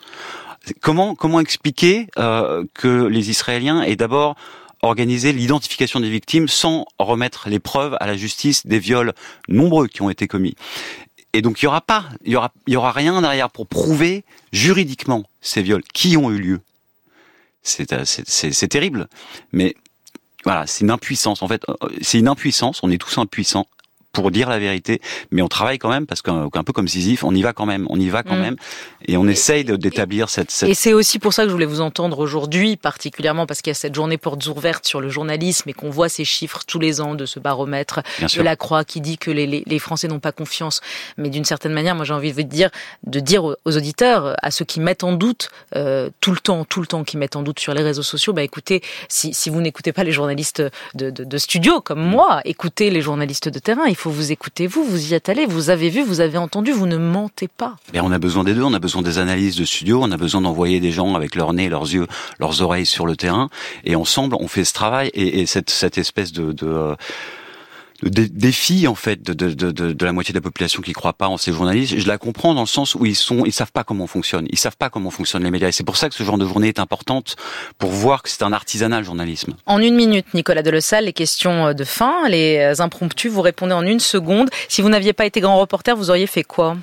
Comment 0.81 1.15
comment 1.15 1.39
expliquer 1.39 2.07
euh, 2.19 2.63
que 2.75 3.07
les 3.07 3.31
Israéliens 3.31 3.81
aient 3.81 3.95
d'abord 3.95 4.35
organisé 4.83 5.33
l'identification 5.33 5.99
des 5.99 6.11
victimes 6.11 6.47
sans 6.47 6.85
remettre 6.99 7.49
les 7.49 7.59
preuves 7.59 7.97
à 7.99 8.05
la 8.05 8.15
justice 8.15 8.67
des 8.67 8.77
viols 8.77 9.13
nombreux 9.47 9.87
qui 9.87 10.03
ont 10.03 10.11
été 10.11 10.27
commis? 10.27 10.53
Et 11.33 11.41
donc 11.41 11.61
il 11.61 11.65
y 11.65 11.67
aura 11.67 11.81
pas, 11.81 12.05
il 12.23 12.31
y 12.31 12.35
aura, 12.35 12.51
il 12.67 12.73
y 12.73 12.77
aura 12.77 12.91
rien 12.91 13.21
derrière 13.21 13.49
pour 13.49 13.67
prouver 13.67 14.23
juridiquement 14.51 15.23
ces 15.41 15.61
viols 15.61 15.83
qui 15.93 16.17
ont 16.17 16.31
eu 16.31 16.37
lieu. 16.39 16.61
C'est 17.61 17.93
euh, 17.93 18.67
terrible, 18.67 19.07
mais 19.51 19.75
voilà, 20.43 20.65
c'est 20.65 20.81
une 20.81 20.91
impuissance. 20.91 21.41
En 21.41 21.47
fait, 21.47 21.61
euh, 21.69 21.75
c'est 22.01 22.19
une 22.19 22.27
impuissance. 22.27 22.81
On 22.83 22.89
est 22.89 22.97
tous 22.97 23.17
impuissants 23.17 23.67
pour 24.11 24.31
dire 24.31 24.49
la 24.49 24.59
vérité, 24.59 25.01
mais 25.31 25.41
on 25.41 25.47
travaille 25.47 25.77
quand 25.77 25.89
même 25.89 26.05
parce 26.07 26.21
qu'un 26.21 26.49
peu 26.49 26.73
comme 26.73 26.87
Sisyphe, 26.87 27.23
on 27.23 27.33
y 27.33 27.41
va 27.41 27.53
quand 27.53 27.65
même, 27.65 27.85
on 27.89 27.99
y 27.99 28.09
va 28.09 28.23
quand 28.23 28.35
Mm. 28.35 28.41
même, 28.41 28.55
et 29.07 29.17
on 29.17 29.27
essaye 29.27 29.63
d'établir 29.63 30.29
cette, 30.29 30.51
cette 30.51 30.69
Et 30.69 30.73
c'est 30.73 30.93
aussi 30.93 31.19
pour 31.19 31.33
ça 31.33 31.43
que 31.43 31.49
je 31.49 31.53
voulais 31.53 31.65
vous 31.65 31.81
entendre 31.81 32.19
aujourd'hui, 32.19 32.75
particulièrement 32.77 33.45
parce 33.45 33.61
qu'il 33.61 33.69
y 33.71 33.71
a 33.71 33.75
cette 33.75 33.93
journée 33.95 34.17
portes 34.17 34.45
ouvertes 34.47 34.85
sur 34.85 34.99
le 35.01 35.09
journalisme 35.09 35.69
et 35.69 35.73
qu'on 35.73 35.89
voit 35.89 36.09
ces 36.09 36.25
chiffres 36.25 36.61
tous 36.67 36.79
les 36.79 37.01
ans 37.01 37.15
de 37.15 37.25
ce 37.25 37.39
baromètre 37.39 38.01
bien 38.17 38.25
de 38.27 38.31
sûr. 38.31 38.43
la 38.43 38.55
Croix 38.55 38.83
qui 38.83 38.99
dit 39.01 39.17
que 39.17 39.31
les, 39.31 39.45
les, 39.47 39.63
les 39.65 39.79
Français 39.79 40.07
n'ont 40.07 40.19
pas 40.19 40.31
confiance. 40.31 40.81
Mais 41.17 41.29
d'une 41.29 41.45
certaine 41.45 41.73
manière, 41.73 41.95
moi 41.95 42.05
j'ai 42.05 42.13
envie 42.13 42.33
de 42.33 42.41
dire, 42.41 42.69
de 43.05 43.19
dire 43.19 43.43
aux 43.43 43.55
aux 43.65 43.77
auditeurs, 43.77 44.35
à 44.41 44.51
ceux 44.51 44.65
qui 44.65 44.79
mettent 44.79 45.03
en 45.03 45.11
doute 45.13 45.49
euh, 45.75 46.09
tout 46.21 46.31
le 46.31 46.39
temps, 46.39 46.65
tout 46.65 46.81
le 46.81 46.87
temps, 46.87 47.03
qui 47.03 47.17
mettent 47.17 47.35
en 47.35 47.43
doute 47.43 47.59
sur 47.59 47.73
les 47.73 47.83
réseaux 47.83 48.03
sociaux, 48.03 48.33
bah 48.33 48.41
écoutez, 48.43 48.81
si, 49.09 49.33
si 49.33 49.49
vous 49.49 49.61
n'écoutez 49.61 49.91
pas 49.93 50.03
les 50.03 50.11
journalistes 50.11 50.63
de, 50.95 51.09
de, 51.11 51.23
de 51.23 51.37
studio 51.37 51.81
comme 51.81 52.01
moi, 52.01 52.41
écoutez 52.45 52.89
les 52.89 53.01
journalistes 53.01 53.49
de 53.49 53.59
terrain. 53.59 53.85
Il 53.87 53.95
faut 53.99 54.09
vous 54.11 54.31
écouter 54.31 54.65
vous, 54.65 54.83
vous 54.83 55.11
y 55.11 55.13
êtes 55.13 55.27
allé, 55.27 55.45
vous 55.45 55.69
avez 55.69 55.89
vu, 55.89 56.01
vous 56.03 56.21
avez 56.21 56.37
entendu, 56.37 56.71
vous 56.71 56.87
ne 56.87 56.95
mentez 56.95 57.49
pas. 57.49 57.75
Mais 57.93 57.99
on 57.99 58.11
a 58.11 58.17
besoin 58.17 58.45
des 58.45 58.53
deux, 58.53 58.63
on 58.63 58.73
a 58.73 58.79
besoin 58.79 59.01
des 59.01 59.17
analyses 59.17 59.57
de 59.57 59.65
studio, 59.65 59.99
on 60.01 60.11
a 60.11 60.17
besoin 60.17 60.39
d'envoyer 60.39 60.79
des 60.79 60.91
gens 60.91 61.15
avec 61.15 61.35
leur 61.35 61.51
nez, 61.51 61.67
leurs 61.67 61.83
yeux, 61.93 62.07
leurs 62.39 62.61
oreilles 62.61 62.85
sur 62.85 63.05
le 63.05 63.17
terrain, 63.17 63.49
et 63.83 63.97
ensemble 63.97 64.37
on 64.39 64.47
fait 64.47 64.63
ce 64.63 64.73
travail 64.73 65.09
et, 65.13 65.41
et 65.41 65.45
cette, 65.45 65.97
espèce 65.97 66.31
de, 66.31 66.53
de, 66.53 66.65
euh, 66.65 66.95
de 68.03 68.09
dé- 68.09 68.29
défi 68.29 68.87
en 68.87 68.95
fait 68.95 69.21
de, 69.21 69.33
de, 69.33 69.71
de, 69.71 70.05
la 70.05 70.11
moitié 70.13 70.31
de 70.33 70.37
la 70.37 70.41
population 70.41 70.81
qui 70.81 70.93
croit 70.93 71.13
pas 71.13 71.27
en 71.27 71.37
ces 71.37 71.51
journalistes. 71.51 71.97
Je 71.97 72.07
la 72.07 72.17
comprends 72.17 72.53
dans 72.53 72.61
le 72.61 72.67
sens 72.67 72.95
où 72.95 73.05
ils 73.05 73.15
sont, 73.15 73.43
ils 73.45 73.51
savent 73.51 73.71
pas 73.71 73.83
comment 73.83 74.05
on 74.05 74.07
fonctionne, 74.07 74.47
ils 74.49 74.57
savent 74.57 74.77
pas 74.77 74.89
comment 74.89 75.09
fonctionnent 75.11 75.43
les 75.43 75.51
médias. 75.51 75.67
Et 75.67 75.71
c'est 75.73 75.83
pour 75.83 75.97
ça 75.97 76.07
que 76.09 76.15
ce 76.15 76.23
genre 76.23 76.37
de 76.37 76.45
journée 76.45 76.69
est 76.69 76.79
importante 76.79 77.35
pour 77.77 77.91
voir 77.91 78.23
que 78.23 78.29
c'est 78.29 78.43
un 78.43 78.53
artisanat 78.53 78.99
le 78.99 79.05
journalisme. 79.05 79.55
En 79.65 79.81
une 79.81 79.95
minute, 79.95 80.33
Nicolas 80.33 80.63
Delessal, 80.63 81.05
les 81.05 81.13
questions 81.13 81.73
de 81.73 81.83
fin, 81.83 82.27
les 82.29 82.79
impromptus, 82.79 83.31
vous 83.31 83.41
répondez 83.41 83.73
en 83.73 83.85
une 83.85 83.99
seconde. 83.99 84.49
Si 84.69 84.81
vous 84.81 84.89
n'aviez 84.89 85.13
pas 85.13 85.25
été 85.25 85.41
grand 85.41 85.57
reporter, 85.59 85.95
vous 85.95 86.09
auriez 86.09 86.27
fait 86.27 86.43
quoi? 86.43 86.77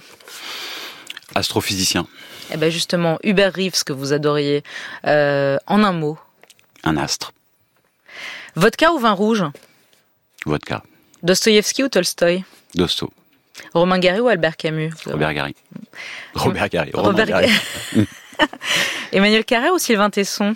Astrophysicien, 1.34 2.06
Eh 2.52 2.56
ben 2.56 2.70
justement, 2.70 3.18
Hubert 3.24 3.52
Reeves, 3.54 3.84
que 3.84 3.92
vous 3.92 4.12
adoriez, 4.12 4.62
euh, 5.06 5.56
en 5.66 5.82
un 5.82 5.92
mot. 5.92 6.18
un 6.84 6.96
astre, 6.96 7.32
Vodka 8.54 8.92
ou 8.92 8.98
vin 8.98 9.12
rouge? 9.12 9.44
Vodka, 10.46 10.82
Dostoïevski 11.26 11.82
ou 11.82 11.88
Tolstoï? 11.88 12.44
Dosto, 12.74 13.12
Romain 13.74 13.98
Gary 13.98 14.20
ou 14.20 14.28
Albert 14.28 14.56
Camus? 14.56 14.92
Robert 15.06 15.34
Gary, 15.34 15.54
Robert 16.34 16.68
Gary, 16.68 16.90
Robert 16.94 17.26
Gary. 17.26 17.50
Emmanuel 19.12 19.44
Carrère 19.44 19.72
ou 19.74 19.78
Sylvain 19.78 20.10
Tesson? 20.10 20.54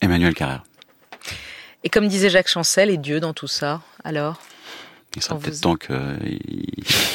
Emmanuel 0.00 0.34
Carrère. 0.34 0.62
Et 1.82 1.88
comme 1.90 2.08
disait 2.08 2.30
Jacques 2.30 2.48
Chancel, 2.48 2.90
et 2.90 2.96
Dieu 2.96 3.20
dans 3.20 3.32
tout 3.34 3.46
ça, 3.46 3.82
alors? 4.04 4.40
Il 5.16 5.22
sera 5.22 5.38
peut-être 5.38 5.54
vous- 5.54 5.60
temps 5.60 5.76
que 5.76 5.94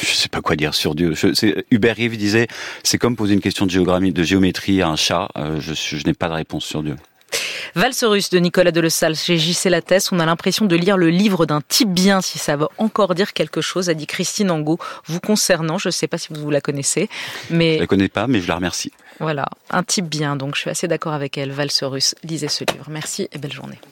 je 0.00 0.06
sais 0.14 0.28
pas 0.30 0.40
quoi 0.40 0.56
dire 0.56 0.72
sur 0.74 0.94
Dieu. 0.94 1.14
Je, 1.14 1.62
Hubert 1.70 1.96
Reeves 1.96 2.16
disait 2.16 2.46
c'est 2.82 2.96
comme 2.96 3.14
poser 3.16 3.34
une 3.34 3.42
question 3.42 3.66
de 3.66 3.70
géographie, 3.70 4.12
de 4.12 4.22
géométrie 4.22 4.80
à 4.80 4.88
un 4.88 4.96
chat. 4.96 5.28
Euh, 5.36 5.60
je 5.60 6.06
n'ai 6.06 6.14
pas 6.14 6.28
de 6.28 6.32
réponse 6.34 6.64
sur 6.64 6.82
Dieu. 6.82 6.96
Valse 7.74 8.04
russe 8.04 8.30
de 8.30 8.38
Nicolas 8.38 8.72
Delessal 8.72 9.14
chez 9.14 9.38
JC 9.38 9.66
Lattès, 9.66 10.10
on 10.12 10.18
a 10.18 10.26
l'impression 10.26 10.66
de 10.66 10.76
lire 10.76 10.96
le 10.96 11.08
livre 11.08 11.46
d'un 11.46 11.60
type 11.60 11.90
bien, 11.92 12.20
si 12.20 12.38
ça 12.38 12.56
veut 12.56 12.68
encore 12.78 13.14
dire 13.14 13.32
quelque 13.32 13.60
chose, 13.60 13.88
a 13.88 13.94
dit 13.94 14.06
Christine 14.06 14.50
Angot, 14.50 14.78
vous 15.06 15.20
concernant, 15.20 15.78
je 15.78 15.88
ne 15.88 15.92
sais 15.92 16.08
pas 16.08 16.18
si 16.18 16.28
vous 16.32 16.50
la 16.50 16.60
connaissez, 16.60 17.08
Je 17.48 17.54
mais 17.54 17.78
la 17.78 17.86
connais 17.86 18.08
pas, 18.08 18.26
mais 18.26 18.40
je 18.40 18.48
la 18.48 18.56
remercie. 18.56 18.92
voilà, 19.20 19.46
un 19.70 19.82
type 19.82 20.06
bien, 20.06 20.36
donc 20.36 20.56
je 20.56 20.60
suis 20.62 20.70
assez 20.70 20.88
d'accord 20.88 21.12
avec 21.12 21.38
elle, 21.38 21.52
Valse 21.52 21.82
russe, 21.84 22.14
lisez 22.24 22.48
ce 22.48 22.64
livre. 22.72 22.86
Merci 22.88 23.28
et 23.32 23.38
belle 23.38 23.52
journée. 23.52 23.78